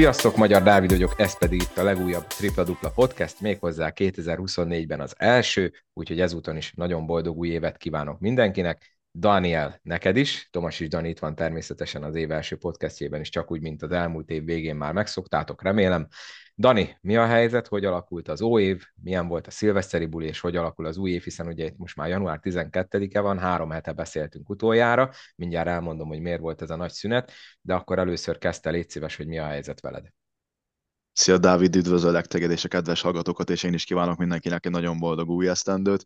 [0.00, 5.14] Sziasztok, Magyar Dávid vagyok, ez pedig itt a legújabb Tripla Dupla Podcast, méghozzá 2024-ben az
[5.18, 8.98] első, úgyhogy ezúton is nagyon boldog új évet kívánok mindenkinek.
[9.18, 13.50] Daniel, neked is, Tomas is Dani itt van természetesen az év első podcastjében is, csak
[13.50, 16.08] úgy, mint az elmúlt év végén már megszoktátok, remélem.
[16.60, 20.40] Dani, mi a helyzet, hogy alakult az új év, milyen volt a szilveszteri buli, és
[20.40, 23.92] hogy alakul az új év, hiszen ugye itt most már január 12-e van, három hete
[23.92, 28.70] beszéltünk utoljára, mindjárt elmondom, hogy miért volt ez a nagy szünet, de akkor először kezdte,
[28.70, 30.06] légy szíves, hogy mi a helyzet veled.
[31.12, 34.98] Szia Dávid, üdvözöllek teged és a kedves hallgatókat, és én is kívánok mindenkinek egy nagyon
[34.98, 36.04] boldog új esztendőt.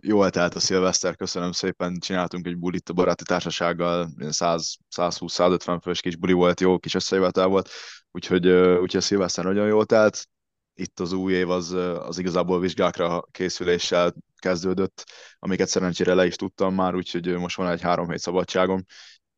[0.00, 6.16] Jó eltelt a szilveszter, köszönöm szépen, csináltunk egy bulit a baráti társasággal, 120-150 fős kis
[6.16, 7.68] buli volt, jó kis összejövetel volt,
[8.14, 10.28] úgyhogy, úgyhogy a szilveszter nagyon jól telt.
[10.74, 15.04] Itt az új év az, az igazából vizsgákra készüléssel kezdődött,
[15.38, 18.84] amiket szerencsére le is tudtam már, úgyhogy most van egy három hét szabadságom.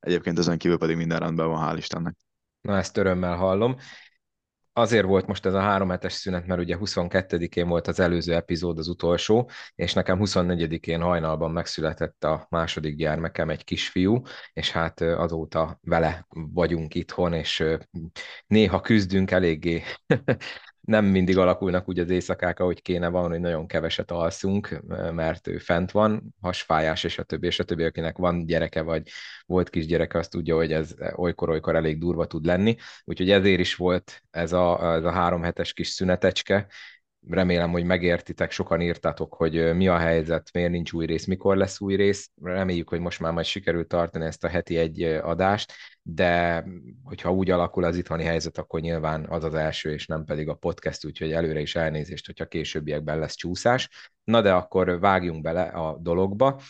[0.00, 2.14] Egyébként ezen kívül pedig minden rendben van, hál' Istennek.
[2.60, 3.76] Na ezt örömmel hallom
[4.78, 8.78] azért volt most ez a három hetes szünet, mert ugye 22-én volt az előző epizód,
[8.78, 15.78] az utolsó, és nekem 24-én hajnalban megszületett a második gyermekem, egy kisfiú, és hát azóta
[15.82, 17.64] vele vagyunk itthon, és
[18.46, 19.82] néha küzdünk eléggé
[20.86, 25.58] nem mindig alakulnak úgy az éjszakák, ahogy kéne van, hogy nagyon keveset alszunk, mert ő
[25.58, 29.08] fent van, hasfájás, és a többi, és a többi, akinek van gyereke, vagy
[29.46, 32.76] volt kisgyereke, azt tudja, hogy ez olykor-olykor elég durva tud lenni.
[33.04, 36.66] Úgyhogy ezért is volt ez a, ez a három hetes kis szünetecske,
[37.30, 41.80] remélem, hogy megértitek, sokan írtatok, hogy mi a helyzet, miért nincs új rész, mikor lesz
[41.80, 42.30] új rész.
[42.42, 46.64] Reméljük, hogy most már majd sikerült tartani ezt a heti egy adást, de
[47.04, 50.54] hogyha úgy alakul az itthoni helyzet, akkor nyilván az az első, és nem pedig a
[50.54, 54.12] podcast, úgyhogy előre is elnézést, hogyha későbbiekben lesz csúszás.
[54.24, 56.60] Na de akkor vágjunk bele a dologba.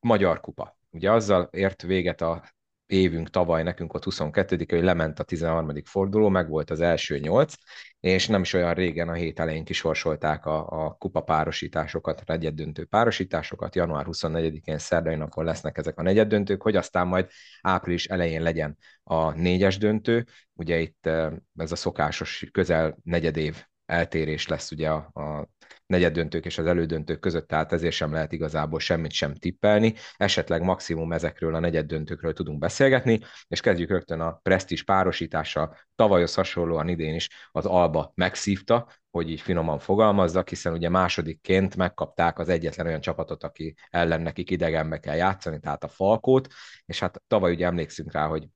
[0.00, 0.78] Magyar kupa.
[0.90, 2.42] Ugye azzal ért véget a
[2.88, 5.72] évünk tavaly nekünk ott 22 hogy lement a 13.
[5.84, 7.54] forduló, meg volt az első nyolc,
[8.00, 12.84] és nem is olyan régen a hét elején kisorsolták a, a kupa párosításokat, a negyeddöntő
[12.84, 17.28] párosításokat, január 24-én szerdai napon lesznek ezek a negyeddöntők, hogy aztán majd
[17.60, 23.64] április elején legyen a négyes döntő, ugye itt eh, ez a szokásos közel negyed év
[23.88, 25.48] eltérés lesz ugye a, a
[25.86, 29.94] negyeddöntők és az elődöntők között, tehát ezért sem lehet igazából semmit sem tippelni.
[30.16, 35.76] Esetleg maximum ezekről a negyeddöntőkről tudunk beszélgetni, és kezdjük rögtön a presztis párosítással.
[35.94, 42.38] Tavalyhoz hasonlóan idén is az Alba megszívta, hogy így finoman fogalmazzak, hiszen ugye másodikként megkapták
[42.38, 46.48] az egyetlen olyan csapatot, aki ellen nekik idegenbe kell játszani, tehát a Falkót,
[46.84, 48.48] és hát tavaly ugye emlékszünk rá, hogy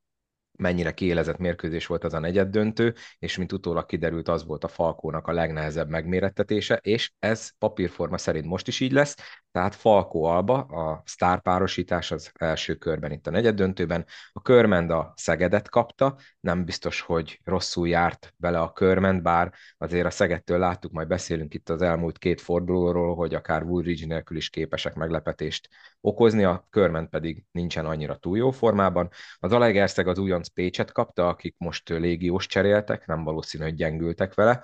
[0.59, 4.69] mennyire kiélezett mérkőzés volt az a negyed döntő, és mint utólag kiderült, az volt a
[4.69, 9.17] Falkónak a legnehezebb megmérettetése, és ez papírforma szerint most is így lesz,
[9.53, 15.13] tehát Falkó Alba, a sztárpárosítás az első körben itt a negyed döntőben, a Körmend a
[15.17, 20.93] Szegedet kapta, nem biztos, hogy rosszul járt bele a Körmend, bár azért a Szegedtől láttuk,
[20.93, 25.69] majd beszélünk itt az elmúlt két fordulóról, hogy akár Woolridge nélkül is képesek meglepetést
[26.01, 29.11] okozni, a Körmend pedig nincsen annyira túl jó formában.
[29.39, 34.63] Az Alegerszeg az újonc Pécset kapta, akik most légiós cseréltek, nem valószínű, hogy gyengültek vele,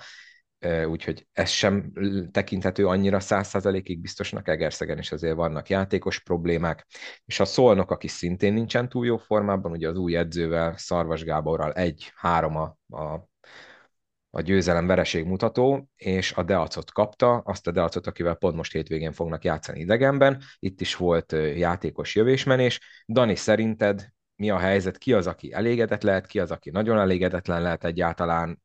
[0.86, 1.92] úgyhogy ez sem
[2.30, 6.86] tekinthető annyira száz százalékig biztosnak, Egerszegen is azért vannak játékos problémák,
[7.24, 11.72] és a Szolnok, aki szintén nincsen túl jó formában, ugye az új edzővel, Szarvas Gáborral
[11.72, 13.28] egy-három a, a
[14.30, 19.12] a győzelem vereség mutató, és a Deacot kapta, azt a Deacot, akivel pont most hétvégén
[19.12, 20.42] fognak játszani idegenben.
[20.58, 22.80] Itt is volt játékos jövésmenés.
[23.06, 24.98] Dani, szerinted mi a helyzet?
[24.98, 28.62] Ki az, aki elégedett lehet, ki az, aki nagyon elégedetlen lehet egyáltalán?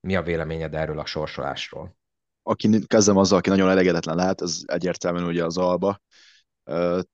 [0.00, 1.96] Mi a véleményed erről a sorsolásról?
[2.42, 6.00] Aki kezdem azzal, aki nagyon elégedetlen lehet, ez egyértelműen ugye az Alba.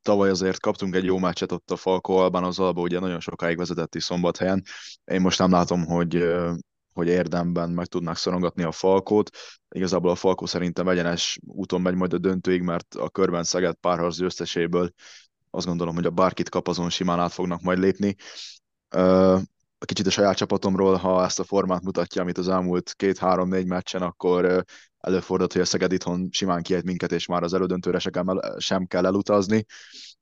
[0.03, 3.57] Tavaly azért kaptunk egy jó meccset ott a Falko Albán, az Alba ugye nagyon sokáig
[3.57, 4.63] vezetett is szombathelyen.
[5.05, 6.35] Én most nem látom, hogy
[6.93, 9.31] hogy érdemben meg tudnák szorongatni a Falkót.
[9.69, 14.17] Igazából a Falkó szerintem egyenes úton megy majd a döntőig, mert a körben Szeged párharc
[14.17, 14.91] győzteséből
[15.51, 18.17] azt gondolom, hogy a bárkit kap, azon simán át fognak majd lépni.
[19.79, 24.65] Kicsit a saját csapatomról, ha ezt a formát mutatja, amit az elmúlt két-három-négy meccsen, akkor
[24.99, 27.99] előfordult, hogy a Szeged itthon simán kiejt minket, és már az elődöntőre
[28.59, 29.65] sem kell elutazni.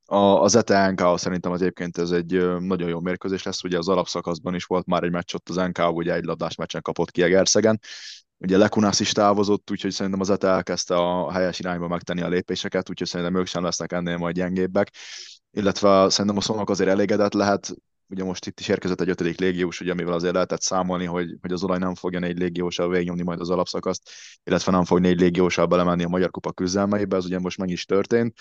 [0.05, 4.55] A, az ETE szerintem az egyébként ez egy nagyon jó mérkőzés lesz, ugye az alapszakaszban
[4.55, 7.79] is volt már egy meccs ott az NK, ugye egy labdás meccsen kapott ki Egerszegen,
[8.45, 12.89] ugye Lekunász is távozott, úgyhogy szerintem az ETE elkezdte a helyes irányba megtenni a lépéseket,
[12.89, 14.91] úgyhogy szerintem ők sem lesznek ennél majd gyengébbek,
[15.51, 17.73] illetve szerintem a szónak azért elégedett lehet,
[18.07, 21.51] ugye most itt is érkezett egy ötödik légiós, ugye, amivel azért lehetett számolni, hogy, hogy
[21.51, 24.09] az olaj nem fogja négy légiósal végignyomni majd az alapszakaszt,
[24.43, 27.85] illetve nem fog négy légiósal belemenni a Magyar Kupa küzdelmeibe, ez ugye most meg is
[27.85, 28.39] történt.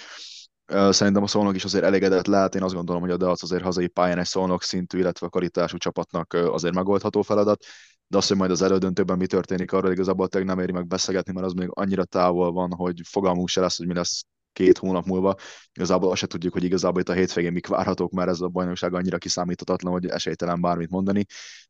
[0.91, 2.55] Szerintem a Szolnok is azért elégedett lehet.
[2.55, 6.33] Én azt gondolom, hogy a Deac azért hazai pályán egy Szolnok szintű, illetve kvalitású csapatnak
[6.33, 7.65] azért megoldható feladat.
[8.15, 11.33] De azt, hogy majd az elődöntőben mi történik, arról igazából tényleg nem éri meg beszélgetni,
[11.33, 14.23] mert az még annyira távol van, hogy fogalmunk se lesz, hogy mi lesz
[14.53, 15.35] két hónap múlva.
[15.73, 18.95] Igazából azt se tudjuk, hogy igazából itt a hétvégén mik várhatók, mert ez a bajnokság
[18.95, 21.25] annyira kiszámíthatatlan, hogy esélytelen bármit mondani.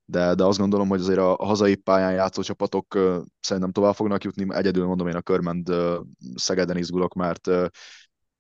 [0.05, 2.99] De, de azt gondolom, hogy azért a, hazai pályán játszó csapatok
[3.41, 4.47] szerintem tovább fognak jutni.
[4.55, 5.73] Egyedül mondom én a Körmend
[6.35, 7.47] Szegeden izgulok, mert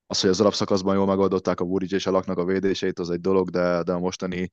[0.06, 3.20] az, hogy az alapszakaszban jól megoldották a Buric és a laknak a védéseit, az egy
[3.20, 4.50] dolog, de, de a mostani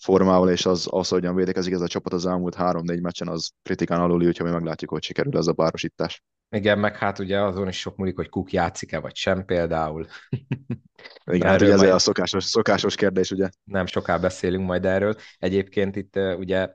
[0.00, 4.00] formával és az, az hogyan védekezik ez a csapat az elmúlt három-négy meccsen, az kritikán
[4.00, 6.22] aluli, úgyhogy mi meglátjuk, hogy sikerül ez a párosítás.
[6.56, 10.06] Igen, meg hát ugye azon is sok múlik, hogy Cook játszik-e, vagy sem például.
[11.32, 11.92] Igen, hát ugye ez majd...
[11.92, 13.48] a szokásos, szokásos kérdés, ugye?
[13.64, 15.14] Nem soká beszélünk majd erről.
[15.38, 16.74] Egyébként itt ugye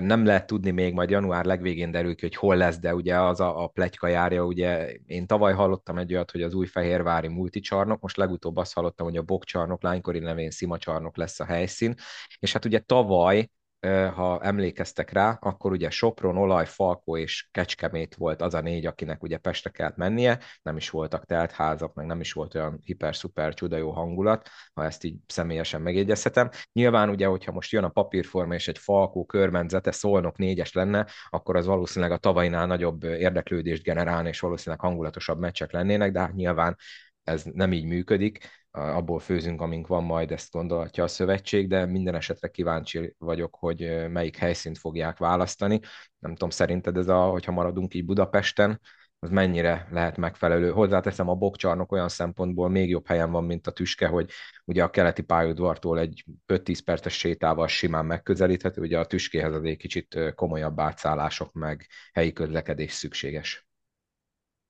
[0.00, 3.40] nem lehet tudni még, majd január legvégén derül ki, hogy hol lesz, de ugye az
[3.40, 8.00] a, a pletyka járja, ugye én tavaly hallottam egy olyat, hogy az új fehérvári multicsarnok,
[8.00, 11.94] most legutóbb azt hallottam, hogy a bokcsarnok, lánykori nevén szimacsarnok lesz a helyszín,
[12.38, 13.50] és hát ugye tavaly
[14.14, 19.22] ha emlékeztek rá, akkor ugye Sopron, Olaj, Falkó és Kecskemét volt az a négy, akinek
[19.22, 23.76] ugye Pestre kellett mennie, nem is voltak teltházak, meg nem is volt olyan hiper-szuper csuda
[23.76, 26.50] jó hangulat, ha ezt így személyesen megjegyezhetem.
[26.72, 31.56] Nyilván ugye, hogyha most jön a papírforma és egy Falkó körmenzete Szolnok négyes lenne, akkor
[31.56, 36.76] az valószínűleg a tavainál nagyobb érdeklődést generálni, és valószínűleg hangulatosabb meccsek lennének, de hát nyilván
[37.24, 42.14] ez nem így működik abból főzünk, amink van, majd ezt gondolhatja a szövetség, de minden
[42.14, 45.80] esetre kíváncsi vagyok, hogy melyik helyszínt fogják választani.
[46.18, 48.80] Nem tudom, szerinted ez a, hogyha maradunk így Budapesten,
[49.22, 50.70] az mennyire lehet megfelelő.
[50.70, 54.30] Hozzáteszem, a bokcsarnok olyan szempontból még jobb helyen van, mint a tüske, hogy
[54.64, 59.76] ugye a keleti pályaudvartól egy 5-10 perces sétával simán megközelíthető, ugye a tüskéhez az egy
[59.76, 63.69] kicsit komolyabb átszállások meg helyi közlekedés szükséges.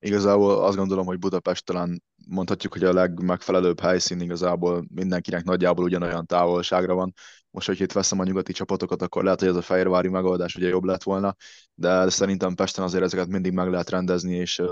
[0.02, 6.26] Igazából azt gondolom, hogy Budapest talán mondhatjuk, hogy a legmegfelelőbb helyszín igazából mindenkinek nagyjából ugyanolyan
[6.26, 7.12] távolságra van.
[7.50, 10.69] Most, hogy itt veszem a nyugati csapatokat, akkor lehet, hogy ez a fehérvári megoldás ugye
[10.69, 11.35] jobb lett volna,
[11.75, 14.62] de szerintem Pesten azért ezeket mindig meg lehet rendezni, és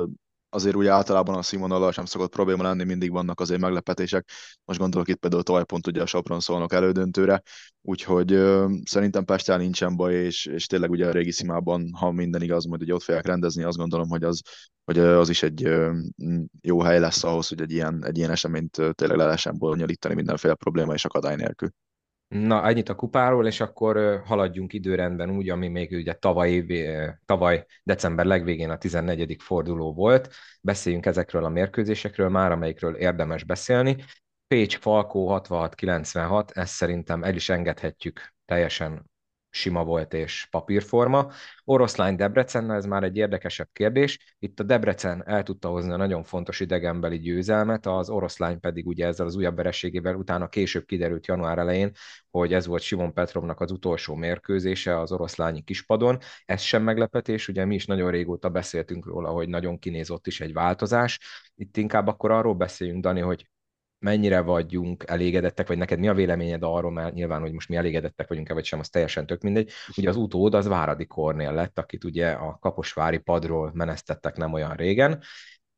[0.51, 4.31] azért ugye általában a színvonalal sem szokott probléma lenni, mindig vannak azért meglepetések.
[4.65, 7.43] Most gondolok itt például tovább pont ugye a Sopron szólnak elődöntőre,
[7.83, 12.43] úgyhogy ö, szerintem Pestel nincsen baj, és, és tényleg ugye a régi szimában, ha minden
[12.43, 14.41] igaz, majd ugye ott fogják rendezni, azt gondolom, hogy az,
[14.85, 15.99] hogy az is egy ö,
[16.61, 20.55] jó hely lesz ahhoz, hogy egy ilyen, egy ilyen eseményt tényleg le lehessen bonyolítani mindenféle
[20.55, 21.71] probléma és akadály nélkül.
[22.29, 26.65] Na, ennyit a kupáról, és akkor haladjunk időrendben úgy, ami még ugye tavaly,
[27.25, 29.37] tavaly december legvégén a 14.
[29.43, 30.35] forduló volt.
[30.61, 34.05] Beszéljünk ezekről a mérkőzésekről már, amelyikről érdemes beszélni.
[34.47, 39.11] Pécs Falkó 66-96, ezt szerintem el is engedhetjük teljesen
[39.59, 41.31] sima volt és papírforma.
[41.65, 44.35] Oroszlány Debrecen, ez már egy érdekesebb kérdés.
[44.39, 49.07] Itt a Debrecen el tudta hozni a nagyon fontos idegenbeli győzelmet, az oroszlány pedig ugye
[49.07, 51.93] ezzel az újabb vereségével utána később kiderült január elején,
[52.31, 56.19] hogy ez volt Simon Petrovnak az utolsó mérkőzése az oroszlányi kispadon.
[56.45, 60.53] Ez sem meglepetés, ugye mi is nagyon régóta beszéltünk róla, hogy nagyon kinézott is egy
[60.53, 61.21] változás.
[61.55, 63.47] Itt inkább akkor arról beszéljünk, Dani, hogy
[63.99, 68.29] mennyire vagyunk elégedettek, vagy neked mi a véleményed arról, mert nyilván, hogy most mi elégedettek
[68.29, 69.71] vagyunk-e, vagy sem, az teljesen tök mindegy.
[69.97, 74.75] Ugye az utód az Váradi Kornél lett, akit ugye a Kaposvári padról menesztettek nem olyan
[74.75, 75.23] régen.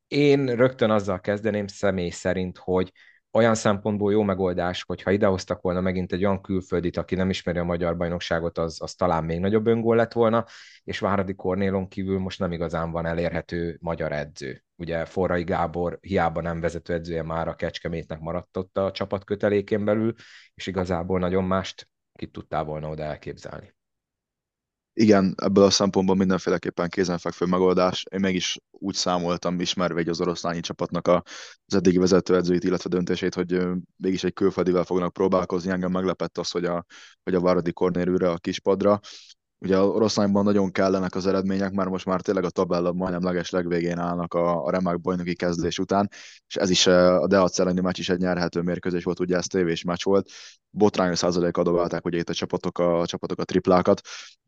[0.08, 2.92] Én rögtön azzal kezdeném személy szerint, hogy
[3.32, 7.58] olyan szempontból jó megoldás, hogy ha idehoztak volna megint egy olyan külföldit, aki nem ismeri
[7.58, 10.44] a magyar bajnokságot, az, az talán még nagyobb öngól lett volna,
[10.84, 14.64] és Váradi Kornélon kívül most nem igazán van elérhető magyar edző.
[14.76, 19.84] Ugye Forrai Gábor hiába nem vezető edzője már a Kecskemétnek maradt ott a csapat kötelékén
[19.84, 20.14] belül,
[20.54, 23.74] és igazából nagyon mást ki tudtál volna oda elképzelni
[24.92, 28.04] igen, ebből a szempontból mindenféleképpen kézenfekvő megoldás.
[28.10, 33.62] Én mégis úgy számoltam, ismerve az oroszlányi csapatnak az eddigi vezetőedzőit, illetve döntését, hogy
[33.96, 35.70] mégis egy külföldivel fognak próbálkozni.
[35.70, 36.84] Engem meglepett az, hogy a,
[37.22, 39.00] hogy a Váradi Kornérűre a kispadra.
[39.58, 43.50] Ugye a oroszlányban nagyon kellenek az eredmények, mert most már tényleg a tabella majdnem leges
[43.50, 46.08] legvégén állnak a, a remek bajnoki kezdés után,
[46.46, 49.82] és ez is a Deac elleni meccs is egy nyerhető mérkőzés volt, ugye ez tévés
[49.82, 50.30] meccs volt.
[50.70, 54.00] Botrányos százalék adobálták ugye itt a csapatok a, a csapatok a triplákat,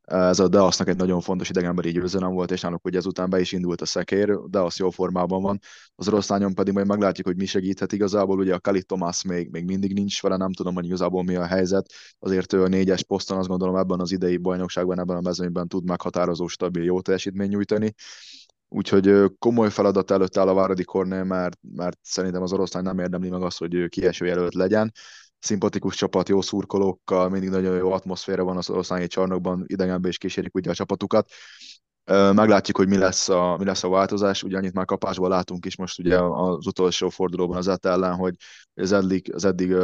[0.03, 3.53] ez a Deasznak egy nagyon fontos idegenbeli győzelem volt, és náluk ugye ezután be is
[3.53, 5.59] indult a szekér, Deasz jó formában van.
[5.95, 9.65] Az oroszlányon pedig majd meglátjuk, hogy mi segíthet igazából, ugye a Kali Tomás még, még
[9.65, 13.39] mindig nincs vele, nem tudom, hogy igazából mi a helyzet, azért ő a négyes poszton
[13.39, 17.95] azt gondolom ebben az idei bajnokságban, ebben a mezőnyben tud meghatározó, stabil, jó teljesítmény nyújtani.
[18.69, 23.29] Úgyhogy komoly feladat előtt áll a Váradi Kornél, mert, mert szerintem az oroszlány nem érdemli
[23.29, 24.93] meg azt, hogy kieső jelölt legyen
[25.43, 30.55] szimpatikus csapat, jó szurkolókkal, mindig nagyon jó atmoszféra van az oroszlányi csarnokban, idegenben is kísérik
[30.55, 31.31] ugye a csapatukat.
[32.05, 34.43] Meglátjuk, hogy mi lesz a, mi lesz a változás.
[34.43, 38.35] Ugye annyit már kapásból látunk is most ugye az utolsó fordulóban az ET ellen, hogy
[38.75, 39.75] az eddig, az eddig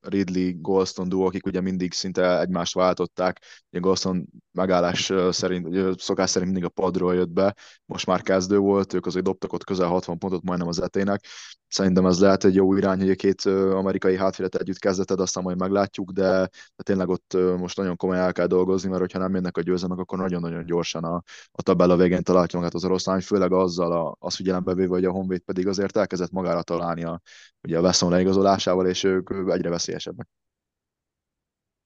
[0.00, 3.42] Ridley, Golston duo, akik ugye mindig szinte egymást váltották.
[3.70, 8.58] Ugye Golston megállás szerint, ugye szokás szerint mindig a padról jött be, most már kezdő
[8.58, 11.24] volt, ők azért dobtak ott közel 60 pontot majdnem az etének.
[11.68, 15.58] Szerintem ez lehet egy jó irány, hogy a két amerikai hátfélet együtt kezdeted, aztán majd
[15.58, 19.56] meglátjuk, de, de tényleg ott most nagyon komolyan el kell dolgozni, mert hogyha nem jönnek
[19.56, 21.22] a győzelmek, akkor nagyon-nagyon gyorsan a,
[21.58, 25.10] a tabella végén találja magát az oroszlány, főleg azzal a, azt figyelembe véve, hogy a
[25.10, 27.20] Honvéd pedig azért elkezdett magára találni a,
[27.62, 30.28] ugye a Wesson leigazolásával, és ők egyre veszélyesebbek.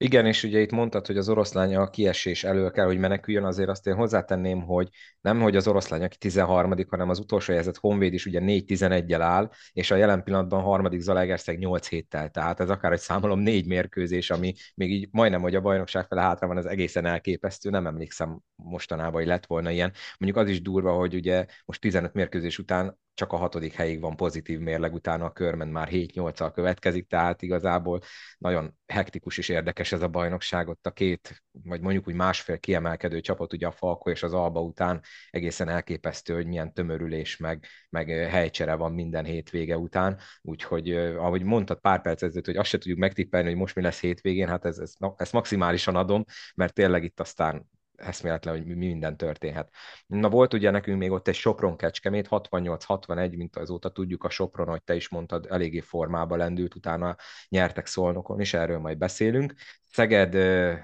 [0.03, 3.69] Igen, és ugye itt mondtad, hogy az oroszlány a kiesés elől kell, hogy meneküljön, azért
[3.69, 4.89] azt én hozzátenném, hogy
[5.21, 9.51] nem, hogy az oroszlány, aki 13 hanem az utolsó helyzet Honvéd is ugye 4-11-el áll,
[9.73, 14.29] és a jelen pillanatban harmadik Zalaegerszeg 8 héttel, tehát ez akár egy számolom négy mérkőzés,
[14.29, 18.39] ami még így majdnem, hogy a bajnokság fele hátra van, az egészen elképesztő, nem emlékszem
[18.55, 19.93] mostanában, hogy lett volna ilyen.
[20.17, 24.15] Mondjuk az is durva, hogy ugye most 15 mérkőzés után csak a hatodik helyig van
[24.15, 27.99] pozitív mérleg, utána a körmen már 7-8-al következik, tehát igazából
[28.37, 33.19] nagyon hektikus és érdekes ez a bajnokság, ott a két, vagy mondjuk úgy másfél kiemelkedő
[33.19, 38.09] csapat, ugye a Falko és az Alba után egészen elképesztő, hogy milyen tömörülés, meg, meg
[38.09, 42.99] helycsere van minden hétvége után, úgyhogy ahogy mondtad pár perc ezelőtt, hogy azt se tudjuk
[42.99, 46.23] megtippelni, hogy most mi lesz hétvégén, hát ez, ez, ezt maximálisan adom,
[46.55, 49.69] mert tényleg itt aztán eszméletlen, hogy mi minden történhet.
[50.05, 54.67] Na volt ugye nekünk még ott egy Sopron kecskemét, 68-61, mint azóta tudjuk, a Sopron,
[54.67, 57.15] hogy te is mondtad, eléggé formába lendült, utána
[57.49, 59.53] nyertek Szolnokon, és erről majd beszélünk.
[59.83, 60.33] Szeged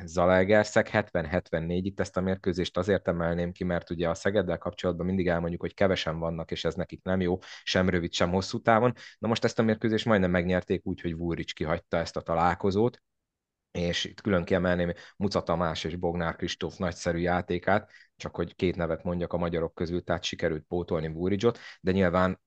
[0.05, 5.27] Zalaegerszeg 70-74, itt ezt a mérkőzést azért emelném ki, mert ugye a Szegeddel kapcsolatban mindig
[5.27, 8.93] elmondjuk, hogy kevesen vannak, és ez nekik nem jó, sem rövid, sem hosszú távon.
[9.19, 13.01] Na most ezt a mérkőzést majdnem megnyerték úgy, hogy Vúrics kihagyta ezt a találkozót,
[13.71, 19.03] és itt külön kiemelném Muca Tamás és Bognár Kristóf nagyszerű játékát, csak hogy két nevet
[19.03, 22.41] mondjak a magyarok közül, tehát sikerült pótolni Búridzsot, de nyilván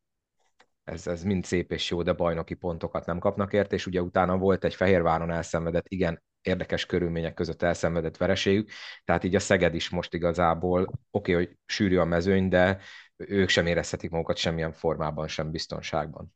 [0.85, 4.39] ez, ez mind szép és jó, de bajnoki pontokat nem kapnak érte, és ugye utána
[4.39, 8.71] volt egy Fehérváron elszenvedett, igen, érdekes körülmények között elszenvedett vereségük,
[9.05, 12.79] tehát így a Szeged is most igazából, oké, okay, hogy sűrű a mezőny, de
[13.17, 16.35] ők sem érezhetik magukat semmilyen formában, sem biztonságban.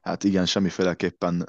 [0.00, 1.46] Hát igen, semmiféleképpen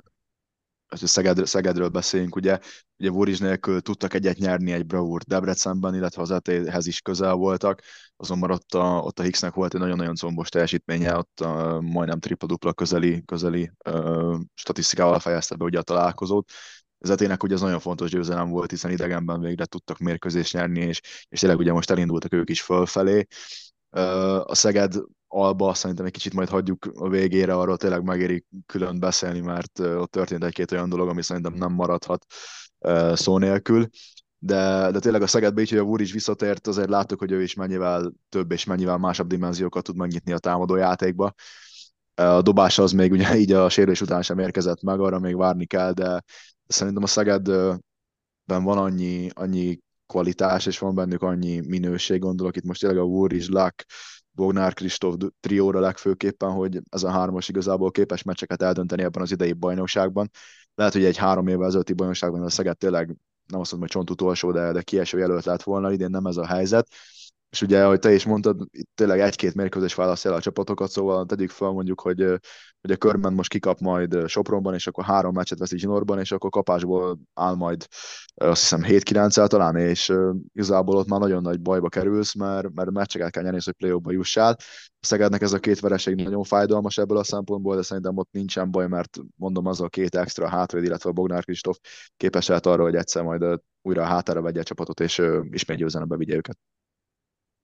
[0.90, 2.60] Szeged, Szegedről beszéljünk, ugye,
[2.98, 7.82] ugye Vurizs nélkül tudtak egyet nyerni egy bravúr Debrecenben, illetve az etéhez is közel voltak,
[8.16, 12.74] azonban ott a, ott a Hicksnek volt egy nagyon-nagyon combos teljesítménye, ott a, majdnem tripla-dupla
[12.74, 16.52] közeli, közeli uh, statisztikával fejezte be ugye a találkozót.
[17.00, 21.02] Az etének ugye ez nagyon fontos győzelem volt, hiszen idegenben végre tudtak mérkőzést nyerni, és,
[21.30, 23.28] és tényleg ugye most elindultak ők is fölfelé.
[24.44, 24.96] A Szeged
[25.28, 30.12] Alba szerintem egy kicsit majd hagyjuk a végére, arról tényleg megéri külön beszélni, mert ott
[30.12, 32.26] történt egy-két olyan dolog, ami szerintem nem maradhat
[33.14, 33.88] szó nélkül.
[34.40, 37.42] De, de tényleg a Szegedbe így, hogy a Vúr is visszatért, azért láttuk, hogy ő
[37.42, 41.34] is mennyivel több és mennyivel másabb dimenziókat tud megnyitni a támadó játékba.
[42.16, 45.66] A dobása az még ugye így a sérülés után sem érkezett meg, arra még várni
[45.66, 46.24] kell, de
[46.68, 47.84] szerintem a Szegedben
[48.46, 53.34] van annyi, annyi kvalitás, és van bennük annyi minőség, gondolok itt most tényleg a Wur
[53.34, 53.86] is, Luck,
[54.38, 59.54] Bognár Kristóf trióra legfőképpen, hogy ez a hármas igazából képes meccseket eldönteni ebben az idei
[59.54, 60.30] bajnokságban.
[60.76, 63.06] Lehet, hogy egy három évvel ezelőtti bajnokságban a Szeged tényleg
[63.46, 66.38] nem azt mondom, hogy csont utolsó, de, de kieső jelölt lett volna, idén nem ez
[66.38, 66.88] a helyzet.
[67.50, 71.26] És ugye, ahogy te is mondtad, itt tényleg egy-két mérkőzés válasz el a csapatokat, szóval
[71.26, 72.20] tegyük fel mondjuk, hogy,
[72.82, 76.50] hogy a körben most kikap majd Sopronban, és akkor három meccset veszi Zsinorban, és akkor
[76.50, 77.88] kapásból áll majd
[78.36, 80.14] azt hiszem 7-9 talán, és
[80.54, 84.56] igazából ott már nagyon nagy bajba kerülsz, mert, mert meccseket kell nyerni, hogy play jussál.
[85.00, 88.72] A Szegednek ez a két vereség nagyon fájdalmas ebből a szempontból, de szerintem ott nincsen
[88.72, 91.78] baj, mert mondom, az a két extra hátvéd, illetve a Bognár Kristóf
[92.18, 96.18] képes lehet arra, hogy egyszer majd újra a hátára vegye a csapatot, és ismét győzelembe
[96.18, 96.58] vigye őket.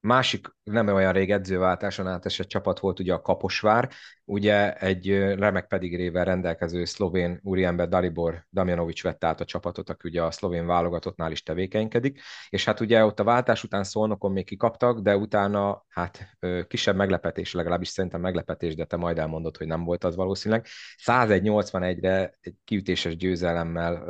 [0.08, 3.90] Másik nem olyan rég edzőváltáson átesett csapat volt ugye a Kaposvár,
[4.26, 10.24] ugye egy remek pedigrével rendelkező szlovén úriember Dalibor Damjanovics vette át a csapatot, aki ugye
[10.24, 12.20] a szlovén válogatottnál is tevékenykedik,
[12.50, 17.54] és hát ugye ott a váltás után szolnokon még kikaptak, de utána hát kisebb meglepetés,
[17.54, 20.66] legalábbis szerintem meglepetés, de te majd elmondod, hogy nem volt az valószínűleg.
[21.06, 24.06] 101-81-re egy kiütéses győzelemmel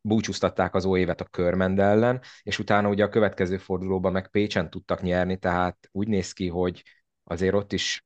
[0.00, 5.02] búcsúztatták az évet a Körmend ellen, és utána ugye a következő fordulóban meg Pécsen tudtak
[5.02, 6.82] nyerni, tehát úgy néz ki, hogy
[7.24, 8.04] azért ott is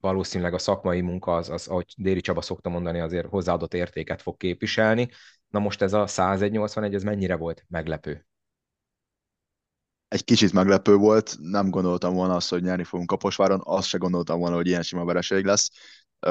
[0.00, 4.36] valószínűleg a szakmai munka az, az ahogy Déri Csaba szokta mondani, azért hozzáadott értéket fog
[4.36, 5.08] képviselni.
[5.48, 8.26] Na most ez a 101-81, ez mennyire volt meglepő?
[10.08, 14.38] Egy kicsit meglepő volt, nem gondoltam volna azt, hogy nyerni fogunk Kaposváron, azt se gondoltam
[14.38, 15.70] volna, hogy ilyen sima vereség lesz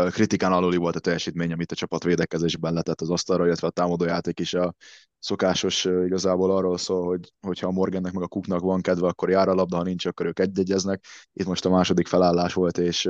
[0.09, 4.39] kritikán aluli volt a teljesítmény, amit a csapat védekezésben letett az asztalra, illetve a támadójáték
[4.39, 4.75] is a
[5.19, 9.47] szokásos igazából arról szól, hogy hogyha a Morgannek meg a Cooknak van kedve, akkor jár
[9.47, 11.03] a labda, ha nincs, akkor ők egyegyeznek.
[11.33, 13.09] Itt most a második felállás volt, és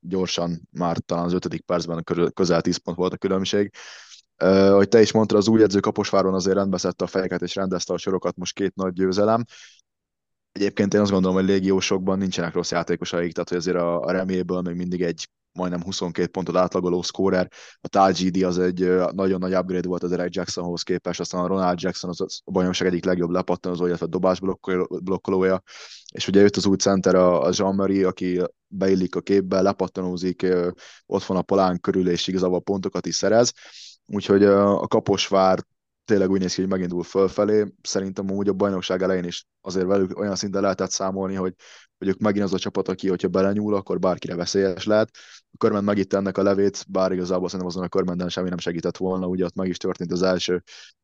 [0.00, 2.04] gyorsan már talán az ötödik percben
[2.34, 3.70] közel 10 pont volt a különbség.
[4.42, 7.92] Uh, ahogy te is mondtad, az új edző Kaposváron azért rendbeszedte a fejeket és rendezte
[7.92, 9.44] a sorokat, most két nagy győzelem.
[10.52, 14.60] Egyébként én azt gondolom, hogy légiósokban nincsenek rossz játékosaik, tehát hogy azért a, a reméből
[14.60, 17.50] még mindig egy majdnem 22 pontot átlagoló scorer.
[17.80, 21.80] A Tajidi az egy nagyon nagy upgrade volt az Eric Jacksonhoz képest, aztán a Ronald
[21.80, 24.40] Jackson az a bajnokság egyik legjobb lepattanozó, illetve dobás
[25.02, 25.62] blokkolója,
[26.14, 30.46] és ugye jött az új center a, Jean-Marie, aki beillik a képbe, lepattanózik,
[31.06, 33.52] ott van a palán körül, és igazából pontokat is szerez.
[34.06, 35.58] Úgyhogy a Kaposvár
[36.04, 37.66] tényleg úgy néz ki, hogy megindul fölfelé.
[37.82, 41.54] Szerintem úgy a bajnokság elején is azért velük olyan szinten lehetett számolni, hogy,
[41.98, 45.10] hogy ők megint az a csapat, aki, hogyha belenyúl, akkor bárkire veszélyes lehet.
[45.52, 48.96] A körment megitt ennek a levét, bár igazából szerintem azon a körmenden semmi nem segített
[48.96, 50.62] volna, ugye ott meg is történt az első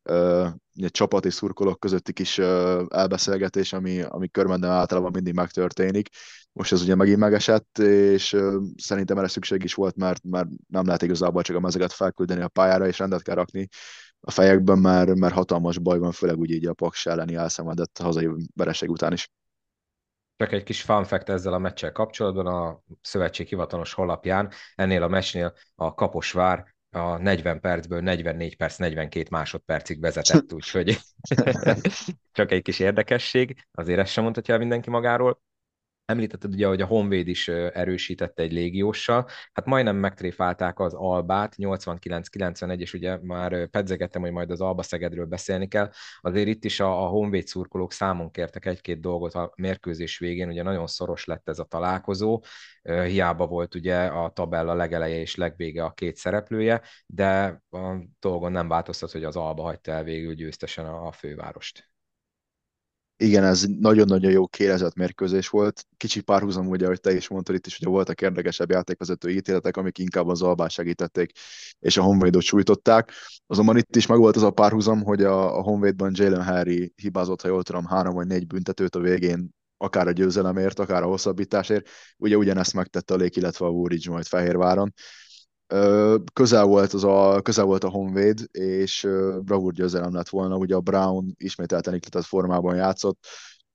[0.09, 0.47] uh,
[0.87, 6.09] csapat és szurkolók közötti kis uh, elbeszélgetés, ami, ami körmenden általában mindig megtörténik.
[6.53, 10.85] Most ez ugye megint megesett, és uh, szerintem erre szükség is volt, mert, mert nem
[10.85, 13.69] lehet igazából csak a mezeget felküldeni a pályára, és rendet kell rakni
[14.21, 18.29] a fejekben, mert, mert hatalmas baj van, főleg úgy így a Paks elleni elszenvedett hazai
[18.55, 19.31] vereség után is.
[20.37, 25.07] Csak egy kis fun fact ezzel a meccsel kapcsolatban, a szövetség hivatalos honlapján ennél a
[25.07, 30.99] meccsnél a Kaposvár a 40 percből 44 perc, 42 másodpercig vezetett, úgyhogy
[32.31, 35.41] csak egy kis érdekesség, azért ezt sem mondhatja mindenki magáról.
[36.11, 42.77] Említetted ugye, hogy a Honvéd is erősítette egy légióssal, hát majdnem megtréfálták az Albát, 89-91,
[42.79, 45.91] és ugye már pedzegettem, hogy majd az Alba Szegedről beszélni kell.
[46.21, 50.63] Azért itt is a, a Honvéd szurkolók számon kértek egy-két dolgot a mérkőzés végén, ugye
[50.63, 52.43] nagyon szoros lett ez a találkozó,
[52.81, 58.67] hiába volt ugye a tabella legeleje és legvége a két szereplője, de a dolgon nem
[58.67, 61.90] változtat, hogy az Alba hagyta el végül győztesen a, a fővárost
[63.21, 65.85] igen, ez nagyon-nagyon jó kérezett mérkőzés volt.
[65.97, 69.97] Kicsi párhuzam, ugye, ahogy te is mondtad itt is, hogy voltak érdekesebb játékvezető ítéletek, amik
[69.97, 71.31] inkább az albát segítették,
[71.79, 73.11] és a Honvédot sújtották.
[73.47, 77.47] Azonban itt is megvolt az a párhuzam, hogy a, a Honvédban Jalen Harry hibázott, ha
[77.47, 81.89] jól tudom, három vagy négy büntetőt a végén, akár a győzelemért, akár a hosszabbításért.
[82.17, 84.93] Ugye ugyanezt megtette a Lék, illetve a Woolridge majd Fehérváron
[86.33, 89.07] közel volt, az a, közel volt a Honvéd, és
[89.41, 93.25] bravúr győzelem lett volna, ugye a Brown ismételten ikletett formában játszott,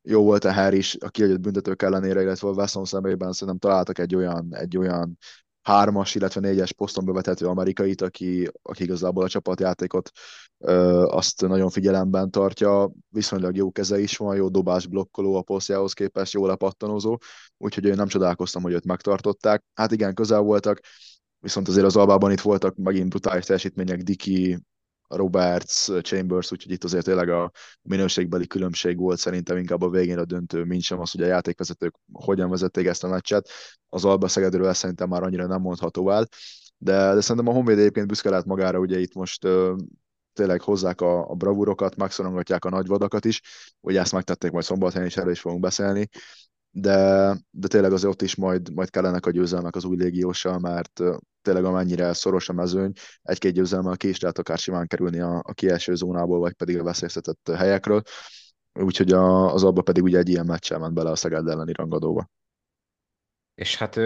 [0.03, 3.99] jó volt a Harry is, a kiadott büntetők ellenére, illetve a Wesson szemében szerintem találtak
[3.99, 5.19] egy olyan, egy olyan
[5.63, 10.11] hármas, illetve négyes poszton bevetető amerikait, aki, aki igazából a csapatjátékot
[10.59, 15.93] ö, azt nagyon figyelemben tartja, viszonylag jó keze is van, jó dobás blokkoló a posztjához
[15.93, 17.19] képest, jó lepattanozó,
[17.59, 19.65] úgyhogy én nem csodálkoztam, hogy őt megtartották.
[19.75, 20.81] Hát igen, közel voltak,
[21.47, 24.59] viszont azért az Albában itt voltak megint brutális teljesítmények, Diki,
[25.09, 27.51] Roberts, Chambers, úgyhogy itt azért tényleg a
[27.83, 31.95] minőségbeli különbség volt szerintem inkább a végén a döntő, mint sem az, hogy a játékvezetők
[32.13, 33.49] hogyan vezették ezt a meccset.
[33.89, 36.29] Az Alba Szegedről szerintem már annyira nem mondható el,
[36.79, 39.77] de, de szerintem a Honvéd egyébként büszke lehet magára, ugye itt most uh,
[40.33, 43.43] tényleg hozzák a, a bravúrokat, megszorongatják a nagy vadakat is,
[43.81, 46.09] ugye ezt megtették majd szombathelyen, és erről is fogunk beszélni,
[46.79, 51.01] de, de tényleg azért ott is majd, majd kellenek a győzelmek az új légióssal, mert
[51.43, 55.53] tényleg amennyire szoros a mezőny, egy-két győzelemmel ki is lehet akár simán kerülni a, a
[55.53, 58.03] kieső zónából, vagy pedig a veszélyeztetett helyekről.
[58.73, 62.31] Úgyhogy a, az abba pedig ugye egy ilyen meccsel ment bele a Szeged elleni rangadóba
[63.57, 64.01] és hát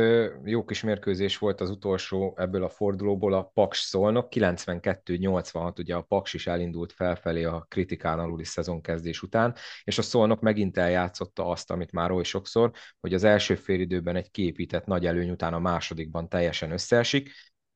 [0.44, 6.02] jó kis mérkőzés volt az utolsó ebből a fordulóból, a Paks szolnok, 92-86, ugye a
[6.02, 11.70] Paks is elindult felfelé a kritikán aluli szezonkezdés után, és a szolnok megint eljátszotta azt,
[11.70, 16.28] amit már oly sokszor, hogy az első félidőben egy kiépített nagy előny után a másodikban
[16.28, 17.30] teljesen összeesik,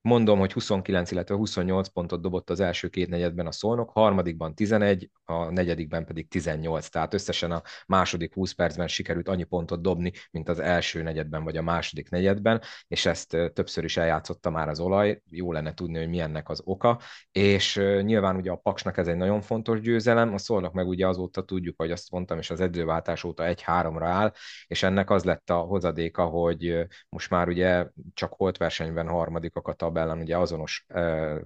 [0.09, 5.11] Mondom, hogy 29, illetve 28 pontot dobott az első két negyedben a szolnok, harmadikban 11,
[5.25, 10.49] a negyedikben pedig 18, tehát összesen a második 20 percben sikerült annyi pontot dobni, mint
[10.49, 15.23] az első negyedben vagy a második negyedben, és ezt többször is eljátszotta már az olaj,
[15.31, 17.01] jó lenne tudni, hogy ennek az oka,
[17.33, 21.45] és nyilván ugye a Paksnak ez egy nagyon fontos győzelem, a szolnak meg ugye azóta
[21.45, 24.33] tudjuk, hogy azt mondtam, és az edzőváltás óta 1-3-ra áll,
[24.67, 29.75] és ennek az lett a hozadéka, hogy most már ugye csak holt versenyben harmadikak a
[29.95, 30.87] tabellán ugye azonos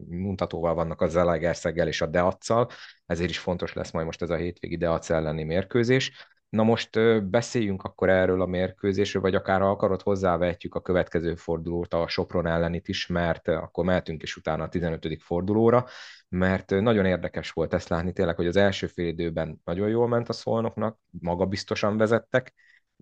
[0.09, 2.69] mutatóval vannak a Zalaegerszeggel és a Deacsal,
[3.07, 6.13] ezért is fontos lesz majd most ez a hétvégi Deac elleni mérkőzés.
[6.49, 6.91] Na most
[7.31, 12.47] beszéljünk akkor erről a mérkőzésről, vagy akár ha akarod hozzávetjük a következő fordulót, a Sopron
[12.47, 15.23] ellenit is, mert akkor mehetünk is utána a 15.
[15.23, 15.87] fordulóra,
[16.29, 20.29] mert nagyon érdekes volt ezt látni tényleg, hogy az első fél időben nagyon jól ment
[20.29, 22.55] a szolnoknak, magabiztosan vezettek,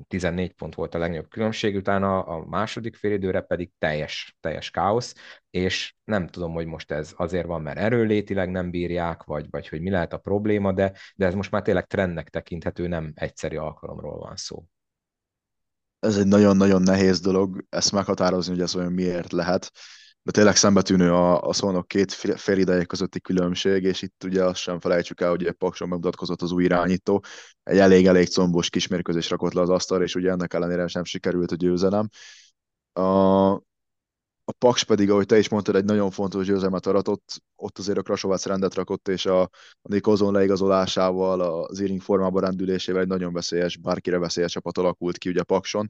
[0.08, 5.14] 14 pont volt a legnagyobb különbség, utána a második félidőre pedig teljes, teljes káosz,
[5.50, 9.80] és nem tudom, hogy most ez azért van, mert erőlétileg nem bírják, vagy, vagy hogy
[9.80, 14.18] mi lehet a probléma, de, de ez most már tényleg trendnek tekinthető, nem egyszeri alkalomról
[14.18, 14.64] van szó.
[15.98, 19.70] Ez egy nagyon-nagyon nehéz dolog, ezt meghatározni, hogy ez olyan miért lehet
[20.26, 24.60] de tényleg szembetűnő a, a szónok két fél ideje közötti különbség, és itt ugye azt
[24.60, 27.24] sem felejtsük el, hogy Pakson megmutatkozott az új irányító,
[27.62, 31.54] egy elég-elég combos kismérkőzés rakott le az asztalra, és ugye ennek ellenére sem sikerült a
[31.54, 32.08] győzelem.
[32.92, 33.00] A,
[34.44, 38.02] a Paks pedig, ahogy te is mondtad, egy nagyon fontos győzelmet aratott, ott azért a
[38.02, 39.50] Krasovác rendet rakott, és a, a
[39.82, 45.42] Nikozon leigazolásával, az Iring formába rendülésével egy nagyon veszélyes, bárkire veszélyes csapat alakult ki ugye
[45.42, 45.88] Pakson,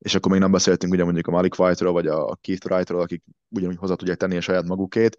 [0.00, 3.22] és akkor még nem beszéltünk ugye mondjuk a Malik White-ról, vagy a Keith Wright-ról, akik
[3.48, 5.16] ugyanúgy hozzá tudják tenni a saját magukét.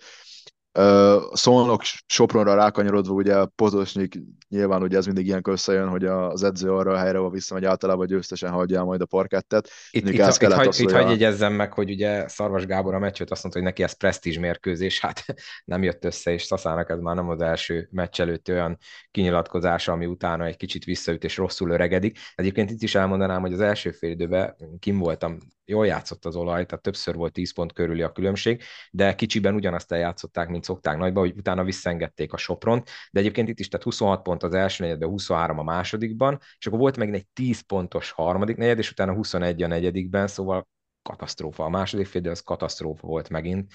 [1.32, 6.94] Szolnok Sopronra rákanyarodva, ugye Pozosnyik nyilván ugye ez mindig ilyen összejön, hogy az edző arra
[6.94, 9.70] a helyre, ahol visszamegy általában győztesen hagyja el majd a parkettet.
[9.90, 13.32] Itt, itt, itt, hagy, az, itt hagy jegyezzem meg, hogy ugye Szarvas Gábor a meccsőt
[13.32, 15.26] azt mondta, hogy neki ez presztízs mérkőzés, hát
[15.66, 18.78] nem jött össze, és Szaszának ez már nem az első meccs előtt olyan
[19.12, 22.20] kinyilatkozása, ami utána egy kicsit visszaüt és rosszul öregedik.
[22.36, 25.38] Egyébként itt is elmondanám, hogy az első fél időben kim voltam
[25.72, 29.92] jól játszott az olaj, tehát többször volt 10 pont körüli a különbség, de kicsiben ugyanazt
[29.92, 34.22] eljátszották, mint szokták nagyba, hogy utána visszengedték a Sopront, de egyébként itt is, tehát 26
[34.22, 38.58] pont az első negyedben, 23 a másodikban, és akkor volt megint egy 10 pontos harmadik
[38.58, 40.68] negyed, és utána 21 a negyedikben, szóval
[41.02, 41.64] katasztrófa.
[41.64, 43.72] A második fél, az katasztrófa volt megint,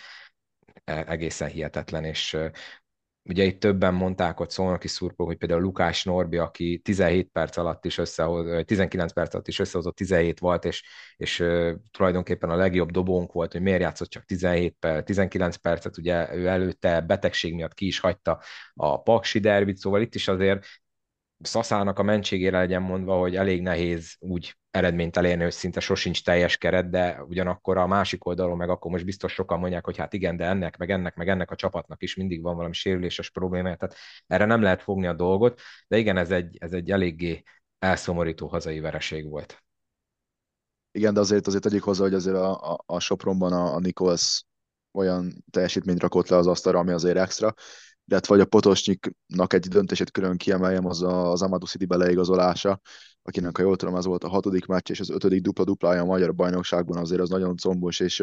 [0.84, 2.36] e, egészen hihetetlen, és
[3.28, 7.84] Ugye itt többen mondták ott szólnoki szurkó, hogy például Lukás Norbi, aki 17 perc alatt
[7.84, 10.84] is összehoz, 19 perc alatt is összehozott 17 volt, és,
[11.16, 11.44] és
[11.90, 16.46] tulajdonképpen a legjobb dobónk volt, hogy miért játszott csak 17 perc, 19 percet, ugye ő
[16.46, 18.40] előtte betegség miatt ki is hagyta
[18.74, 20.66] a Paksi derbit, szóval itt is azért
[21.40, 26.56] Szaszának a mentségére legyen mondva, hogy elég nehéz úgy eredményt elérni, hogy szinte sosincs teljes
[26.56, 30.36] keret, de ugyanakkor a másik oldalon meg akkor most biztos sokan mondják, hogy hát igen,
[30.36, 33.96] de ennek, meg ennek, meg ennek a csapatnak is mindig van valami sérüléses probléma, tehát
[34.26, 37.42] erre nem lehet fogni a dolgot, de igen, ez egy, ez egy eléggé
[37.78, 39.64] elszomorító hazai vereség volt.
[40.92, 44.44] Igen, de azért azért tegyük hozzá, hogy azért a, a, a Sopronban a, a Nichols
[44.92, 47.54] olyan teljesítményt rakott le az asztalra, ami azért extra,
[48.06, 52.80] illetve vagy a Potosnyiknak egy döntését külön kiemeljem, az a, az Amadou City beleigazolása,
[53.22, 56.34] akinek, ha jól tudom, ez volt a hatodik meccs, és az ötödik dupla-duplája a magyar
[56.34, 58.22] bajnokságban, azért az nagyon combos, és,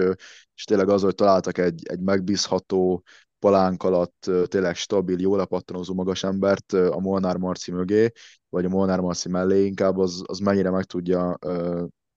[0.55, 3.03] és tényleg az, hogy találtak egy, egy megbízható,
[3.39, 8.11] palánk alatt tényleg stabil, jól lepattanózó magas embert a Molnár Marci mögé,
[8.49, 11.37] vagy a Molnár Marci mellé inkább, az, az mennyire meg tudja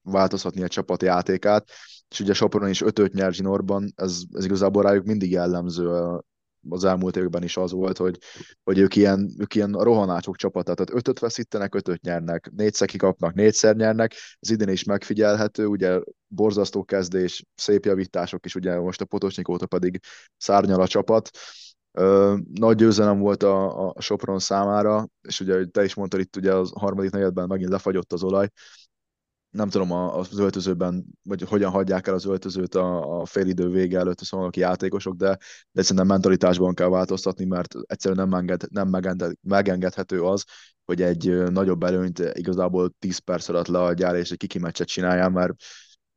[0.03, 1.69] változtatni a csapat játékát,
[2.09, 6.21] és ugye Soporon is ötöt nyer zsinórban, ez, ez igazából rájuk mindig jellemző
[6.69, 8.19] az elmúlt években is az volt, hogy,
[8.65, 13.77] hogy ők, ilyen, ők ilyen rohanácsok csapata, tehát ötöt veszítenek, ötöt nyernek, négyszer kikapnak, négyszer
[13.77, 19.49] nyernek, ez idén is megfigyelhető, ugye borzasztó kezdés, szép javítások is, ugye most a Potosnyik
[19.49, 20.01] óta pedig
[20.37, 21.31] szárnyal a csapat,
[22.53, 26.71] nagy győzelem volt a, a Sopron számára, és ugye te is mondtad itt, ugye az
[26.75, 28.49] harmadik negyedben megint lefagyott az olaj,
[29.57, 34.21] nem tudom az öltözőben, vagy hogyan hagyják el az öltözőt a, a félidő vége előtt
[34.21, 35.39] a szolnoki játékosok, de,
[35.71, 40.45] de szerintem mentalitásban kell változtatni, mert egyszerűen nem, enged, nem megenged, megengedhető az,
[40.85, 45.53] hogy egy nagyobb előnyt igazából 10 perc alatt leadjál, és egy kiki meccset csináljál, mert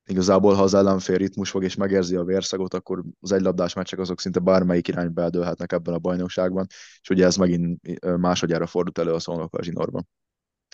[0.05, 4.19] igazából, ha az ellenfél ritmus fog és megérzi a vérszagot, akkor az egylabdás meccsek azok
[4.19, 6.65] szinte bármelyik irányba eldőlhetnek ebben a bajnokságban,
[7.01, 7.79] és ugye ez megint
[8.17, 10.07] másodjára fordult elő a szolnok a zsinórban.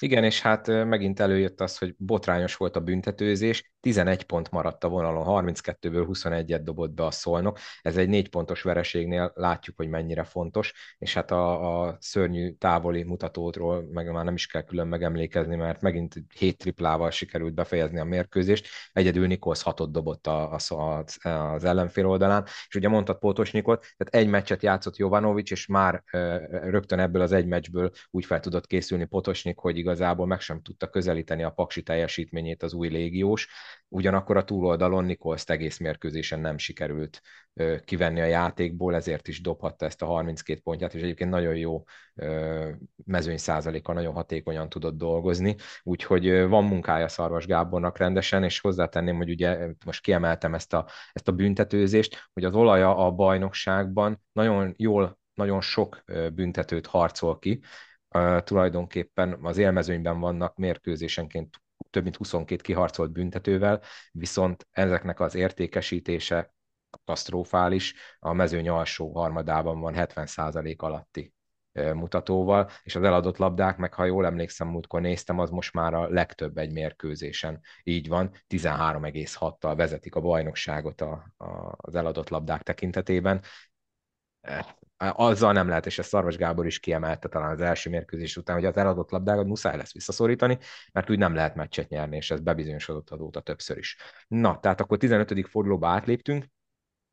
[0.01, 4.87] Igen, és hát megint előjött az, hogy botrányos volt a büntetőzés, 11 pont maradt a
[4.87, 7.59] vonalon, 32-ből 21-et dobott be a szolnok.
[7.81, 13.03] Ez egy négy pontos vereségnél látjuk, hogy mennyire fontos, és hát a, a szörnyű távoli
[13.03, 18.03] mutatótról meg már nem is kell külön megemlékezni, mert megint 7 triplával sikerült befejezni a
[18.03, 18.67] mérkőzést.
[18.93, 24.31] Egyedül Nikolsz hatot dobott a, a, az ellenfél oldalán, és ugye mondtad Pótosnikot, tehát egy
[24.31, 26.03] meccset játszott Jovanovics, és már
[26.49, 30.89] rögtön ebből az egy meccsből úgy fel tudott készülni Potosnik, hogy igazából meg sem tudta
[30.89, 33.47] közelíteni a paksi teljesítményét az új légiós,
[33.87, 37.21] ugyanakkor a túloldalon Nikolszt egész mérkőzésen nem sikerült
[37.83, 41.83] kivenni a játékból, ezért is dobhatta ezt a 32 pontját, és egyébként nagyon jó
[43.05, 49.29] mezőny százaléka, nagyon hatékonyan tudott dolgozni, úgyhogy van munkája Szarvas Gábornak rendesen, és hozzátenném, hogy
[49.29, 55.19] ugye most kiemeltem ezt a, ezt a büntetőzést, hogy az olaja a bajnokságban nagyon jól
[55.33, 57.61] nagyon sok büntetőt harcol ki,
[58.43, 66.53] tulajdonképpen az élmezőnyben vannak mérkőzésenként több mint 22 kiharcolt büntetővel, viszont ezeknek az értékesítése
[66.89, 71.33] katasztrofális, a mezőny alsó harmadában van 70% alatti
[71.93, 76.09] mutatóval, és az eladott labdák, meg ha jól emlékszem, múltkor néztem, az most már a
[76.09, 77.61] legtöbb egy mérkőzésen.
[77.83, 83.41] Így van, 13,6-tal vezetik a bajnokságot a, a, az eladott labdák tekintetében.
[84.97, 88.65] Azzal nem lehet, és ezt Szarvas Gábor is kiemelte talán az első mérkőzés után, hogy
[88.65, 90.57] az eladott labdákat muszáj lesz visszaszorítani,
[90.91, 93.97] mert úgy nem lehet meccset nyerni, és ez bebizonyosodott azóta többször is.
[94.27, 95.47] Na, tehát akkor 15.
[95.47, 96.45] fordulóba átléptünk,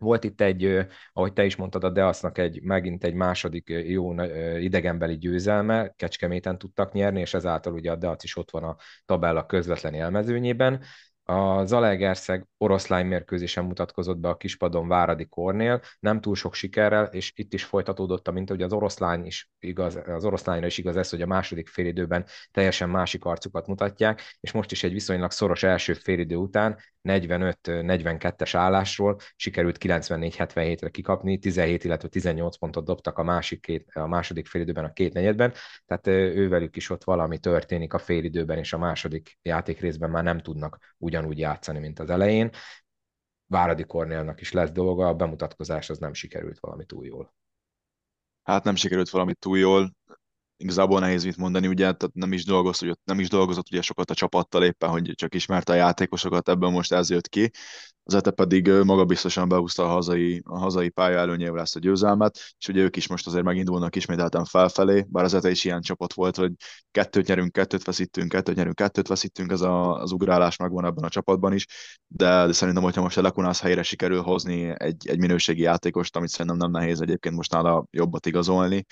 [0.02, 4.22] volt itt egy, ahogy te is mondtad, a Deasznak egy, megint egy második jó
[4.58, 9.46] idegenbeli győzelme, Kecskeméten tudtak nyerni, és ezáltal ugye a Deac is ott van a tabella
[9.46, 10.82] közvetlen élmezőnyében.
[11.24, 17.32] A Zalaegerszeg oroszlány mérkőzésen mutatkozott be a kispadon Váradi Kornél, nem túl sok sikerrel, és
[17.36, 21.22] itt is folytatódott, mint hogy az oroszlány is igaz, az oroszlányra is igaz ez, hogy
[21.22, 26.36] a második félidőben teljesen másik arcukat mutatják, és most is egy viszonylag szoros első félidő
[26.36, 34.06] után 45-42-es állásról sikerült 94-77-re kikapni, 17, illetve 18 pontot dobtak a, másik két, a
[34.06, 35.52] második félidőben, a két negyedben,
[35.86, 40.94] tehát ővelük is ott valami történik a félidőben, és a második játékrészben már nem tudnak
[40.98, 42.50] ugyanúgy játszani, mint az elején.
[43.46, 47.34] Váradi Kornélnak is lesz dolga, a bemutatkozás az nem sikerült valami túl jól.
[48.42, 49.92] Hát nem sikerült valami túl jól
[50.62, 54.14] igazából nehéz mit mondani, ugye, tehát nem is dolgozott, nem is dolgozott ugye sokat a
[54.14, 57.50] csapattal éppen, hogy csak ismerte a játékosokat, ebből most ez jött ki.
[58.04, 62.68] Az Ete pedig magabiztosan behúzta a hazai, a hazai pálya előnyével ezt a győzelmet, és
[62.68, 66.36] ugye ők is most azért megindulnak ismételten felfelé, bár az Ete is ilyen csapat volt,
[66.36, 66.52] hogy
[66.90, 71.08] kettőt nyerünk, kettőt veszítünk, kettőt nyerünk, kettőt veszítünk, ez a, az ugrálás megvan ebben a
[71.08, 71.66] csapatban is,
[72.06, 76.28] de, de szerintem, hogyha most a Lekunász helyére sikerül hozni egy, egy minőségi játékost, amit
[76.28, 78.84] szerintem nem nehéz egyébként most nála jobbat igazolni,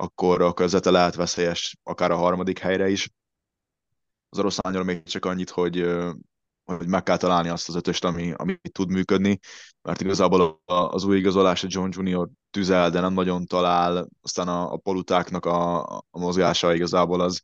[0.00, 3.10] akkor a közete lehet veszélyes akár a harmadik helyre is.
[4.28, 5.86] Az oroszlányról még csak annyit, hogy,
[6.64, 9.38] hogy meg kell találni azt az ötöst, ami, ami tud működni,
[9.82, 14.72] mert igazából az új igazolás, a John Junior tüzel, de nem nagyon talál, aztán a,
[14.72, 17.42] a polutáknak a, a mozgása igazából az,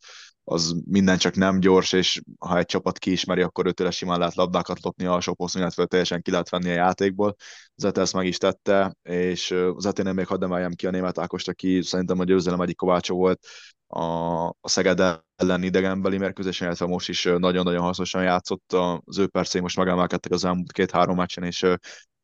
[0.48, 4.82] az minden csak nem gyors, és ha egy csapat kiismeri, akkor őtőle simán lehet labdákat
[4.82, 7.36] lopni a poszton, illetve teljesen ki lehet venni a játékból.
[7.76, 11.82] Zete ezt meg is tette, és Zeténél még hadd emeljem ki a német Ákost, aki
[11.82, 13.46] szerintem a győzelem egyik kovácsa volt
[13.86, 14.02] a,
[14.46, 15.00] a Szeged
[15.36, 18.72] ellen idegenbeli mérkőzésen, illetve most is nagyon-nagyon hasznosan játszott.
[19.04, 21.66] Az ő percei most megemelkedtek az elmúlt két-három meccsen, és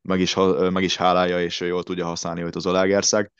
[0.02, 0.34] meg is,
[0.70, 3.32] meg is hálálja, és jól tudja használni őt az Olagerszeg.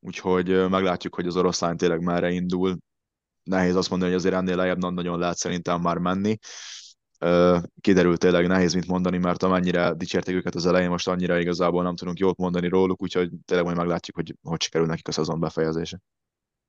[0.00, 2.78] Úgyhogy meglátjuk, hogy az oroszlán tényleg merre indul
[3.48, 6.38] nehéz azt mondani, hogy azért ennél lejjebb nagyon lehet szerintem már menni.
[7.80, 11.96] Kiderült tényleg nehéz mit mondani, mert amennyire dicsérték őket az elején, most annyira igazából nem
[11.96, 16.00] tudunk jót mondani róluk, úgyhogy tényleg majd meglátjuk, hogy hogy sikerül nekik a szezon befejezése.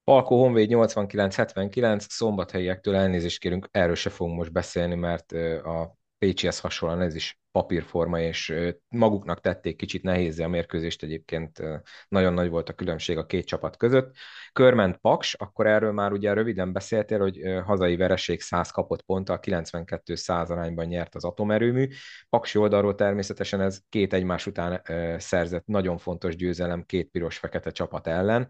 [0.03, 5.31] Palko Honvéd 89-79, szombathelyiektől elnézést kérünk, erről se fogunk most beszélni, mert
[5.63, 8.53] a Pécsihez hasonlóan ez is papírforma, és
[8.87, 11.61] maguknak tették kicsit nehézé a mérkőzést, egyébként
[12.07, 14.15] nagyon nagy volt a különbség a két csapat között.
[14.53, 20.15] Körment Paks, akkor erről már ugye röviden beszéltél, hogy hazai vereség 100 kapott ponttal, 92
[20.15, 21.87] 100 arányban nyert az atomerőmű.
[22.29, 24.81] Paksi oldalról természetesen ez két egymás után
[25.17, 28.47] szerzett nagyon fontos győzelem két piros-fekete csapat ellen,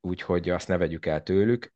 [0.00, 1.72] úgyhogy azt ne vegyük el tőlük.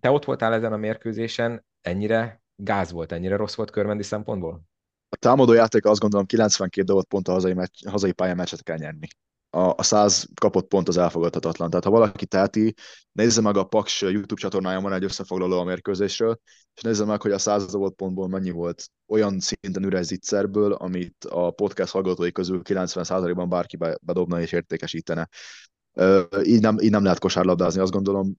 [0.00, 4.62] Te ott voltál ezen a mérkőzésen, ennyire gáz volt, ennyire rossz volt körmendi szempontból?
[5.08, 8.76] A támadó játék azt gondolom 92 dobott pont a hazai, meccs, hazai pályán meccset kell
[8.76, 9.08] nyerni.
[9.50, 11.70] A, a 100 kapott pont az elfogadhatatlan.
[11.70, 12.74] Tehát ha valaki teheti,
[13.12, 16.40] nézze meg a Paks YouTube csatornáján van egy összefoglaló a mérkőzésről,
[16.74, 20.12] és nézze meg, hogy a 100 dobott pontból mennyi volt olyan szinten üres
[20.72, 25.28] amit a podcast hallgatói közül 90%-ban bárki bedobna és értékesítene.
[26.42, 28.36] Így nem, így nem lehet kosárlabdázni, azt gondolom,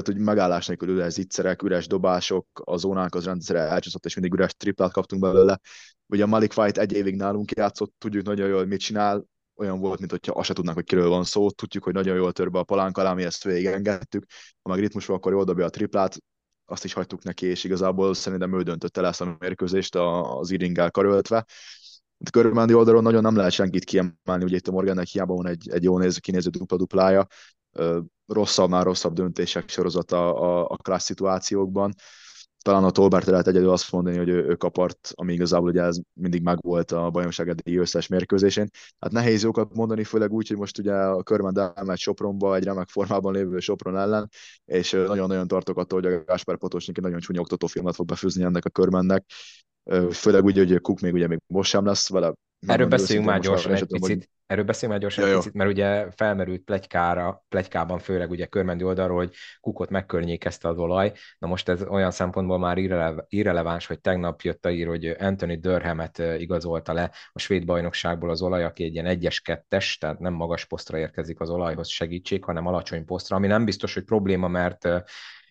[0.00, 4.32] tehát hogy megállás nélkül üres zicserek, üres dobások, a zónánk az rendszerre elcsúszott, és mindig
[4.32, 5.60] üres triplát kaptunk belőle.
[6.06, 9.98] Ugye a Malik White egy évig nálunk játszott, tudjuk nagyon jól, mit csinál, olyan volt,
[9.98, 12.58] mint hogyha azt se tudnánk, hogy kiről van szó, tudjuk, hogy nagyon jól tör be
[12.58, 14.24] a palánk alá, mi ezt engedtük,
[14.62, 16.18] ha meg ritmusban, akkor jól dobja a triplát,
[16.64, 20.90] azt is hagytuk neki, és igazából szerintem ő döntötte le ezt a mérkőzést az iringel
[20.90, 21.46] karöltve.
[22.30, 25.82] Körülmendi oldalon nagyon nem lehet senkit kiemelni, ugye itt a Morgannek hiába van egy, egy
[25.82, 27.26] jó néző, kinéző dupla-duplája,
[28.26, 31.94] rosszabb, rosszabb döntések sorozata a, a klassz szituációkban.
[32.62, 35.98] Talán a Tolbert lehet egyedül azt mondani, hogy ő, ő kapart, ami igazából ugye ez
[36.12, 38.68] mindig megvolt a bajnokság eddigi összes mérkőzésén.
[38.98, 42.88] Hát nehéz jókat mondani, főleg úgy, hogy most ugye a körben elmegy Sopronba, egy remek
[42.88, 44.28] formában lévő Sopron ellen,
[44.64, 48.64] és nagyon-nagyon tartok attól, hogy a Gáspár Potosnyik egy nagyon csúnya oktatófilmet fog befűzni ennek
[48.64, 49.24] a körmennek.
[50.10, 52.32] Főleg úgy, hogy Cook még ugye még most sem lesz vele
[52.66, 54.16] Erről beszéljünk már gyorsan egy picit.
[54.16, 54.28] Hogy...
[54.46, 58.84] Erről beszéljünk már gyorsan ja, egy picit, mert ugye felmerült plegykára, plegykában főleg ugye körmendi
[58.84, 61.12] oldalról, hogy Kukot megkörnyékezte az olaj.
[61.38, 65.60] Na most ez olyan szempontból már irrele- irreleváns, hogy tegnap jött a ír, hogy Anthony
[65.60, 70.32] Durhamet igazolta le a svéd bajnokságból az olaj, aki egy ilyen egyes kettes, tehát nem
[70.32, 74.88] magas posztra érkezik az olajhoz segítség, hanem alacsony posztra, ami nem biztos, hogy probléma, mert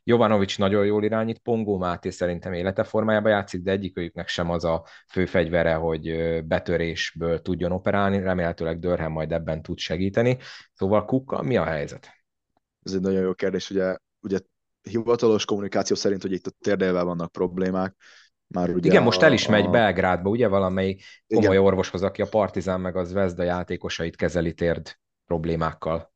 [0.08, 4.86] Jovanovics nagyon jól irányít, Pongó Máté szerintem élete formájában játszik, de egyikőjüknek sem az a
[5.08, 6.16] fő fegyvere, hogy
[6.46, 10.38] betörésből tudjon operálni, remélhetőleg Dörhem majd ebben tud segíteni.
[10.74, 12.10] Szóval Kuka, mi a helyzet?
[12.84, 14.40] Ez egy nagyon jó kérdés, ugye, ugye
[14.82, 17.96] hivatalos kommunikáció szerint, hogy itt a térdélvel vannak problémák,
[18.48, 19.70] már ugye Igen, most el is megy a...
[19.70, 21.66] Belgrádba, ugye valamely komoly Igen.
[21.66, 26.16] orvoshoz, aki a Partizán meg az Vezda játékosait kezeli térd problémákkal.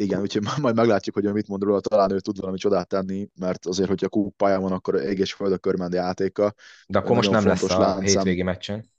[0.00, 3.66] Igen, úgyhogy majd meglátjuk, hogy mit mond róla, talán ő tud valami csodát tenni, mert
[3.66, 6.54] azért, hogyha Kuk pályán van, akkor ég és föld a körmendi játéka.
[6.86, 8.04] De akkor most nem lesz a láncszám.
[8.04, 8.90] hétvégi meccsen.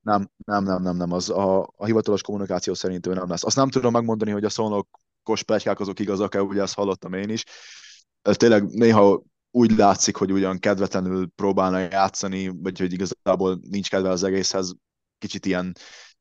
[0.00, 3.44] Nem, nem, nem, nem, nem, az a, a hivatalos kommunikáció szerint ő nem lesz.
[3.44, 7.44] Azt nem tudom megmondani, hogy a szolnokos plegykák azok igazak-e, ugye ezt hallottam én is.
[8.22, 14.22] Tényleg néha úgy látszik, hogy ugyan kedvetlenül próbálna játszani, vagy hogy igazából nincs kedve az
[14.22, 14.74] egészhez,
[15.18, 15.72] kicsit ilyen,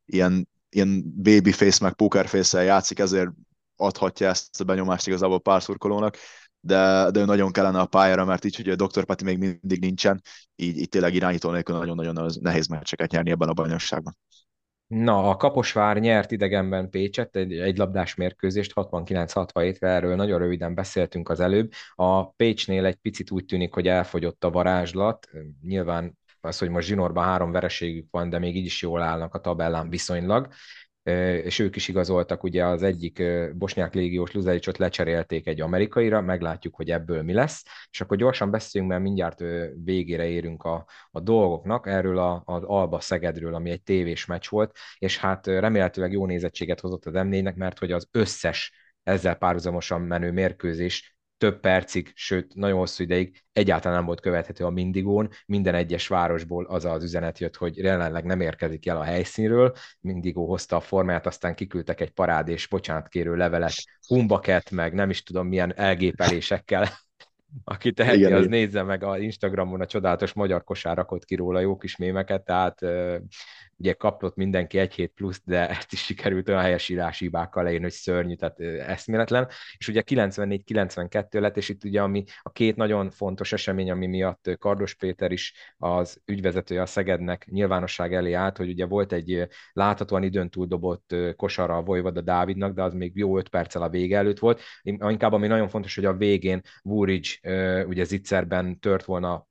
[0.05, 3.29] ilyen, ilyen babyface meg pokerface-el játszik, ezért
[3.75, 6.17] adhatja ezt a benyomást igazából pár szurkolónak,
[6.59, 9.05] de, de ő nagyon kellene a pályára, mert így, hogy a Dr.
[9.05, 10.21] Peti még mindig nincsen,
[10.55, 14.17] így, így tényleg irányító nélkül nagyon-nagyon nehéz meccseket nyerni ebben a bajnokságban.
[14.87, 21.29] Na, a Kaposvár nyert idegenben Pécset, egy, egy labdás mérkőzést, 69-67, erről nagyon röviden beszéltünk
[21.29, 21.71] az előbb.
[21.95, 25.29] A Pécsnél egy picit úgy tűnik, hogy elfogyott a varázslat,
[25.61, 29.39] nyilván az, hogy most zsinórban három vereségük van, de még így is jól állnak a
[29.39, 30.47] tabellán viszonylag,
[31.43, 36.91] és ők is igazoltak, ugye az egyik bosnyák légiós Luzelicsot lecserélték egy amerikaira, meglátjuk, hogy
[36.91, 39.43] ebből mi lesz, és akkor gyorsan beszéljünk, mert mindjárt
[39.83, 44.77] végére érünk a, a dolgoknak, erről a, az Alba Szegedről, ami egy tévés meccs volt,
[44.97, 48.71] és hát remélhetőleg jó nézettséget hozott az m mert hogy az összes
[49.03, 54.69] ezzel párhuzamosan menő mérkőzés több percig, sőt nagyon hosszú ideig egyáltalán nem volt követhető a
[54.69, 55.29] Mindigón.
[55.45, 59.73] Minden egyes városból az az üzenet jött, hogy jelenleg nem érkezik el a helyszínről.
[59.99, 63.73] Mindigó hozta a formát, aztán kiküldtek egy parád és bocsánatkérő levelet,
[64.07, 66.89] humbaket, meg nem is tudom milyen elgépelésekkel
[67.63, 68.49] aki teheti, igen, az igen.
[68.49, 72.79] nézze meg a Instagramon a csodálatos magyar kosárakot ki róla jó kis mémeket, tehát
[73.77, 77.93] ugye kapott mindenki egy hét plusz, de ezt is sikerült olyan helyesírási hibákkal leírni, hogy
[77.93, 78.59] szörnyű, tehát
[78.89, 79.47] eszméletlen.
[79.77, 84.49] És ugye 94-92 lett, és itt ugye ami a két nagyon fontos esemény, ami miatt
[84.59, 90.23] Kardos Péter is az ügyvezetője a Szegednek nyilvánosság elé állt, hogy ugye volt egy láthatóan
[90.23, 94.17] időn túl dobott kosara a Vojvoda Dávidnak, de az még jó öt perccel a vége
[94.17, 94.61] előtt volt.
[94.83, 97.39] Inkább ami nagyon fontos, hogy a végén Vúrics
[97.87, 99.47] ugye zicserben tört volna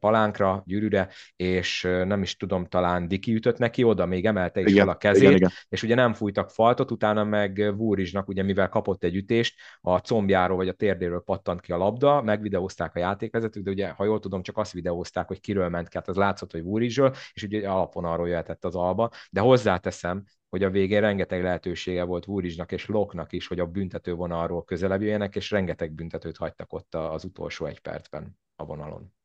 [0.00, 4.88] palánkra, gyűrűre, és nem is tudom, talán Diki ütött neki oda, még emelte is igen,
[4.88, 5.50] a kezét, igen, igen.
[5.68, 10.56] és ugye nem fújtak faltot, utána meg Vúrizsnak, ugye mivel kapott egy ütést, a combjáról
[10.56, 14.42] vagy a térdéről pattant ki a labda, megvideózták a játékvezetők, de ugye, ha jól tudom,
[14.42, 18.04] csak azt videózták, hogy kiről ment ki, hát az látszott, hogy Vúrizsről, és ugye alapon
[18.04, 23.32] arról jöhetett az alba, de hozzáteszem, hogy a végén rengeteg lehetősége volt Vúrizsnak és Loknak
[23.32, 27.80] is, hogy a büntető vonalról közelebb jöjjenek, és rengeteg büntetőt hagytak ott az utolsó egy
[27.80, 29.15] percben a vonalon.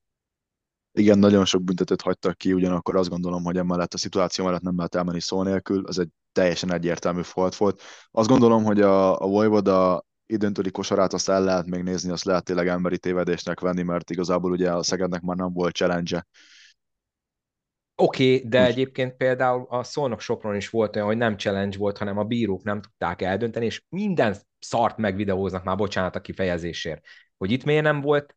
[0.93, 4.75] Igen, nagyon sok büntetőt hagytak ki, ugyanakkor azt gondolom, hogy emellett a szituáció mellett nem
[4.75, 7.82] lehet elmenni szó nélkül, ez egy teljesen egyértelmű fault volt.
[8.12, 12.43] Azt gondolom, hogy a, a Vojvoda időntőli kosarát azt el lehet még nézni, azt lehet
[12.43, 16.25] tényleg emberi tévedésnek venni, mert igazából ugye a Szegednek már nem volt challenge
[17.95, 21.97] Oké, okay, de egyébként például a Szolnok Sopron is volt olyan, hogy nem challenge volt,
[21.97, 27.01] hanem a bírók nem tudták eldönteni, és minden szart megvideóznak már, bocsánat a kifejezésért.
[27.38, 28.36] Hogy itt miért nem volt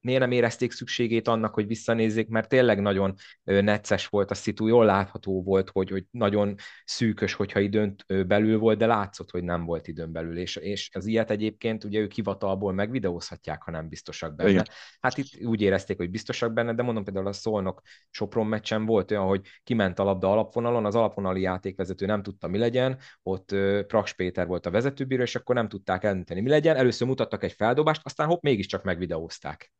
[0.00, 4.84] miért nem érezték szükségét annak, hogy visszanézzék, mert tényleg nagyon necces volt a szitu, jól
[4.84, 7.94] látható volt, hogy, hogy nagyon szűkös, hogyha időn
[8.26, 12.00] belül volt, de látszott, hogy nem volt időn belül, és, és az ilyet egyébként ugye
[12.00, 14.50] ők hivatalból megvideózhatják, ha nem biztosak benne.
[14.50, 14.66] Igen.
[15.00, 19.10] Hát itt úgy érezték, hogy biztosak benne, de mondom például a Szolnok Sopron meccsen volt
[19.10, 23.54] olyan, hogy kiment a labda alapvonalon, az alapvonali játékvezető nem tudta, mi legyen, ott
[23.86, 26.76] Praks Péter volt a vezetőbíró, és akkor nem tudták eldönteni, mi legyen.
[26.76, 29.72] Először mutattak egy feldobást, aztán hopp, mégiscsak megvideózták.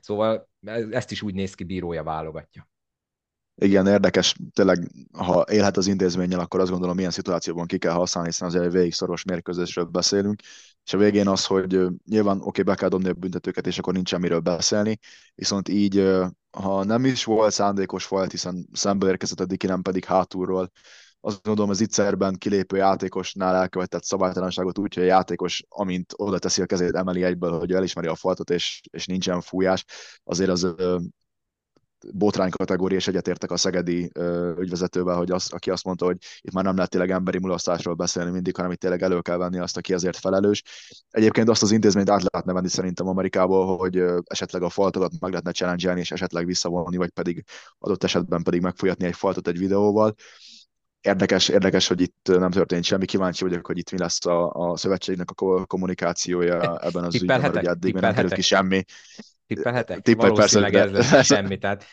[0.00, 0.48] Szóval
[0.90, 2.68] ezt is úgy néz ki, bírója válogatja.
[3.58, 8.28] Igen, érdekes, tényleg, ha élhet az intézménnyel, akkor azt gondolom, milyen szituációban ki kell használni,
[8.30, 10.40] hiszen azért végig szoros mérkőzésről beszélünk,
[10.84, 13.92] és a végén az, hogy nyilván oké, okay, be kell dobni a büntetőket, és akkor
[13.92, 14.98] nincsen miről beszélni,
[15.34, 16.12] viszont így,
[16.50, 20.70] ha nem is volt szándékos volt, hiszen szembe érkezett a Diki, nem pedig hátulról,
[21.26, 26.62] azt gondolom az ittszerben kilépő játékosnál elkövetett szabálytalanságot úgy, hogy a játékos, amint oda teszi
[26.62, 29.84] a kezét, emeli egyből, hogy elismeri a faltot, és, és nincsen fújás,
[30.24, 30.74] azért az
[32.12, 34.10] botrány kategória, és egyetértek a szegedi
[34.58, 38.30] ügyvezetővel, hogy az, aki azt mondta, hogy itt már nem lehet tényleg emberi mulasztásról beszélni
[38.30, 40.62] mindig, hanem itt tényleg elő kell venni azt, aki azért felelős.
[41.10, 45.52] Egyébként azt az intézményt át lehetne venni szerintem Amerikából, hogy esetleg a faltokat meg lehetne
[45.52, 47.44] challenge és esetleg visszavonni, vagy pedig
[47.78, 50.14] adott esetben pedig megfolyatni egy faltot egy videóval
[51.00, 53.04] érdekes, érdekes, hogy itt nem történt semmi.
[53.04, 57.56] Kíváncsi vagyok, hogy itt mi lesz a, a szövetségnek a kommunikációja ebben az ügyben, mert
[57.56, 58.84] ugye eddig nem került ki semmi.
[59.46, 60.00] Tippelhetek?
[60.00, 61.84] Tippel, Valószínűleg persze, ez lesz semmi, tehát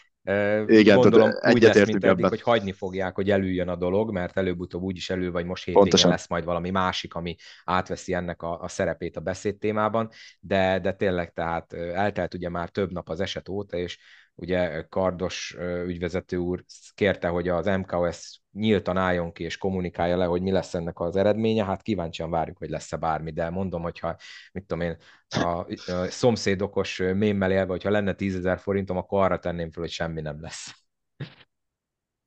[0.65, 4.81] igen, Gondolom úgy lesz, mint eddig, hogy hagyni fogják, hogy előjön a dolog, mert előbb-utóbb
[4.81, 9.17] úgyis elő, vagy most hétvégén lesz majd valami másik, ami átveszi ennek a, a szerepét
[9.17, 13.97] a beszédtémában, de, de tényleg tehát eltelt ugye már több nap az eset óta, és
[14.35, 15.55] ugye Kardos
[15.85, 16.63] ügyvezető úr
[16.93, 21.15] kérte, hogy az MKOS nyíltan álljon ki és kommunikálja le, hogy mi lesz ennek az
[21.15, 24.15] eredménye, hát kíváncsian várjuk, hogy lesz-e bármi, de mondom, hogyha,
[24.51, 29.71] mit tudom én, a, a szomszédokos mémmel élve, hogyha lenne tízezer forintom, akkor arra tenném
[29.71, 30.85] fel, hogy semmi nem lesz.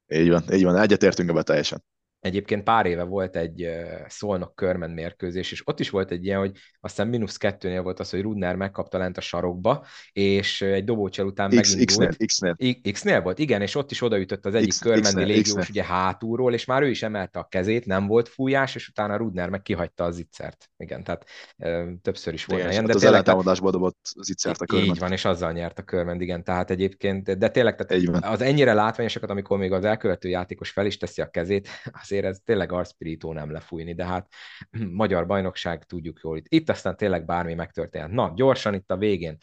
[0.06, 1.84] Így van, így van, egyetértünk ebbe teljesen.
[2.26, 3.68] Egyébként pár éve volt egy
[4.06, 8.10] szolnok körmen mérkőzés, és ott is volt egy ilyen, hogy aztán mínusz kettőnél volt az,
[8.10, 12.16] hogy Rudner megkapta lent a sarokba, és egy dobócsel után X, megindult.
[12.26, 12.56] X-nél,
[12.92, 13.20] X-nél.
[13.20, 16.82] Volt, igen, és ott is odaütött az egyik X, körmendi légiós ugye hátulról, és már
[16.82, 20.70] ő is emelte a kezét, nem volt fújás, és utána Rudner meg kihagyta az zicsert.
[20.76, 21.24] Igen, tehát
[21.58, 22.84] ö, többször is volt igen, ilyen.
[22.84, 24.90] De az ellentámadásból dobott zicsert a körment.
[24.90, 28.72] Így van, és azzal nyert a körment, igen, tehát egyébként, de tényleg tehát az ennyire
[28.72, 31.68] látványosokat, amikor még az elkövető játékos fel is teszi a kezét,
[32.16, 34.32] azért ez tényleg arcpirító nem lefújni, de hát
[35.02, 36.46] magyar bajnokság tudjuk jól itt.
[36.48, 38.10] Itt aztán tényleg bármi megtörténhet.
[38.10, 39.36] Na, gyorsan itt a végén.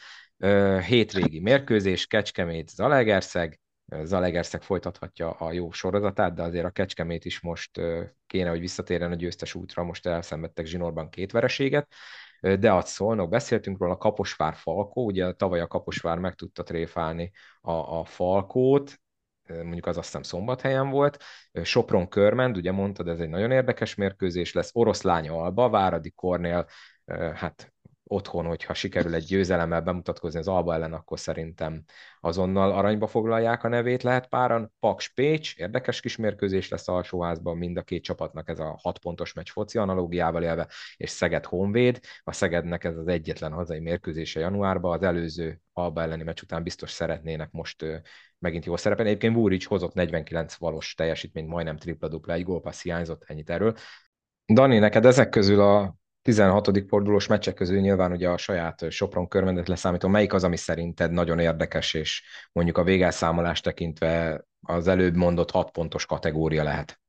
[0.87, 3.59] Hétvégi mérkőzés, Kecskemét, Zalegerszeg,
[4.03, 7.81] Zalegerszeg folytathatja a jó sorozatát, de azért a Kecskemét is most
[8.27, 11.93] kéne, hogy visszatérjen a győztes útra, most elszenvedtek zsinórban két vereséget,
[12.59, 17.31] de azt szólnak, beszéltünk róla, a Kaposvár Falkó, ugye tavaly a Kaposvár meg tudta tréfálni
[17.61, 18.99] a, a Falkót,
[19.47, 21.23] mondjuk az azt hiszem szombathelyen volt,
[21.63, 26.67] Sopron Körmend, ugye mondtad, ez egy nagyon érdekes mérkőzés lesz, Oroszlány Alba, Váradi Kornél,
[27.35, 27.72] hát
[28.13, 31.83] otthon, hogyha sikerül egy győzelemmel bemutatkozni az Alba ellen, akkor szerintem
[32.19, 34.73] azonnal aranyba foglalják a nevét, lehet páran.
[34.79, 39.33] Paks Pécs, érdekes kis mérkőzés lesz alsóházban, mind a két csapatnak ez a hat pontos
[39.33, 41.99] meccs foci analógiával élve, és Szeged Honvéd.
[42.23, 46.91] A Szegednek ez az egyetlen hazai mérkőzése januárban, az előző Alba elleni meccs után biztos
[46.91, 47.85] szeretnének most
[48.39, 49.05] megint jó szerepen.
[49.05, 53.75] Egyébként Búrics hozott 49 valós teljesítményt, majdnem tripla-dupla, egy gólpassz hiányzott, ennyit erről.
[54.53, 56.83] Dani, neked ezek közül a 16.
[56.87, 61.39] fordulós meccsek közül nyilván ugye a saját Sopron körmendet leszámítom, melyik az, ami szerinted nagyon
[61.39, 67.01] érdekes, és mondjuk a végelszámolást tekintve az előbb mondott 6 pontos kategória lehet?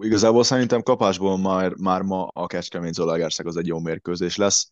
[0.00, 4.68] Igazából szerintem kapásból már, már ma a Kecskemét Zolagerszeg az egy jó mérkőzés lesz.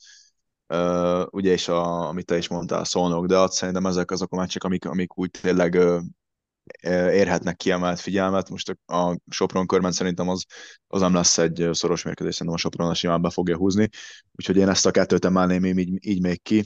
[0.68, 4.36] Uh, ugye és a, amit te is mondtál, szólnok, de azt szerintem ezek azok a
[4.36, 6.00] meccsek, amik, amik úgy tényleg uh,
[6.82, 8.50] érhetnek kiemelt figyelmet.
[8.50, 10.44] Most a Sopron körben szerintem az,
[10.86, 13.88] az nem lesz egy szoros mérkőzés, szerintem a Sopron a simán be fogja húzni,
[14.32, 16.64] úgyhogy én ezt a kettőt emelném így, így még ki.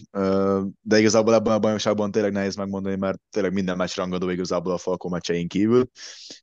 [0.81, 4.79] De igazából ebben a bajnokságban tényleg nehéz megmondani, mert tényleg minden meccs rangadó igazából a
[4.79, 5.91] Falkó meccsein kívül,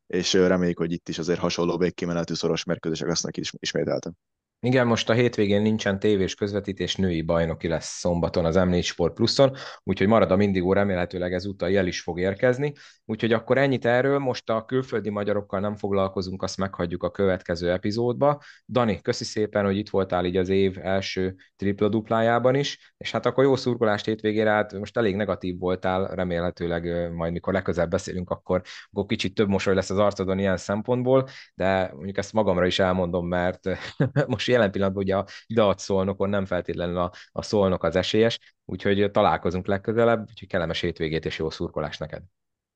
[0.08, 4.18] és reméljük, hogy itt is azért hasonló végkimenetű szoros mérkőzések lesznek is, ismételten.
[4.60, 9.56] Igen, most a hétvégén nincsen tévés közvetítés, női bajnoki lesz szombaton az M4 Sport Pluszon,
[9.84, 12.74] úgyhogy marad a Mindigó, remélhetőleg ezúttal jel is fog érkezni.
[13.06, 18.42] Úgyhogy akkor ennyit erről, most a külföldi magyarokkal nem foglalkozunk, azt meghagyjuk a következő epizódba.
[18.68, 23.26] Dani, köszi szépen, hogy itt voltál így az év első tripla duplájában is, és hát
[23.26, 28.62] akkor jó szurkolást hétvégére, hát most elég negatív voltál, remélhetőleg majd mikor legközelebb beszélünk, akkor,
[28.92, 33.28] akkor kicsit több mosoly lesz az arcodon ilyen szempontból, de mondjuk ezt magamra is elmondom,
[33.28, 33.70] mert
[34.28, 39.12] most jelen pillanatban ugye a Dac szolnokon nem feltétlenül a, a szolnok az esélyes, úgyhogy
[39.12, 42.24] találkozunk legközelebb, úgyhogy kellemes hétvégét és jó szurkolás neked.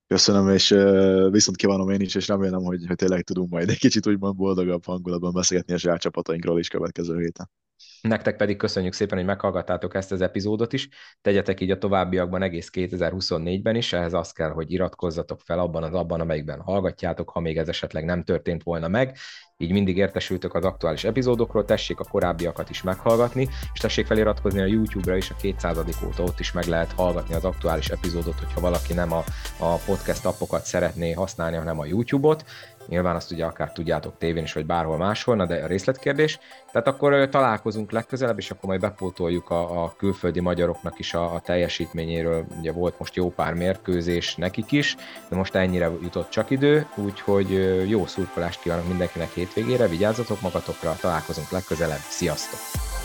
[0.08, 0.70] Köszönöm, és
[1.30, 4.86] viszont kívánom én is, és remélem, hogy, hogy tényleg tudunk majd egy kicsit úgymond boldogabb
[4.86, 7.50] hangulatban beszélgetni a saját csapatainkról is következő héten.
[8.02, 10.90] Nektek pedig köszönjük szépen, hogy meghallgattátok ezt az epizódot is.
[11.22, 15.94] Tegyetek így a továbbiakban egész 2024-ben is, ehhez az kell, hogy iratkozzatok fel abban az
[15.94, 19.18] abban, amelyikben hallgatjátok, ha még ez esetleg nem történt volna meg.
[19.58, 24.66] Így mindig értesültök az aktuális epizódokról, tessék a korábbiakat is meghallgatni, és tessék feliratkozni a
[24.66, 25.78] YouTube-ra is, a 200.
[26.06, 29.24] óta ott is meg lehet hallgatni az aktuális epizódot, hogyha valaki nem a,
[29.60, 32.46] a podcast appokat szeretné használni, hanem a YouTube-ot.
[32.88, 36.40] Nyilván azt ugye akár tudjátok tévén is, vagy bárhol máshol, na de a részletkérdés.
[36.72, 41.40] Tehát akkor találkozunk legközelebb, és akkor majd bepótoljuk a, a külföldi magyaroknak is a, a
[41.40, 42.46] teljesítményéről.
[42.60, 44.96] Ugye volt most jó pár mérkőzés nekik is,
[45.30, 47.50] de most ennyire jutott csak idő, úgyhogy
[47.90, 53.01] jó szurkolást kívánok mindenkinek hétvégére, vigyázzatok magatokra, találkozunk legközelebb, sziasztok!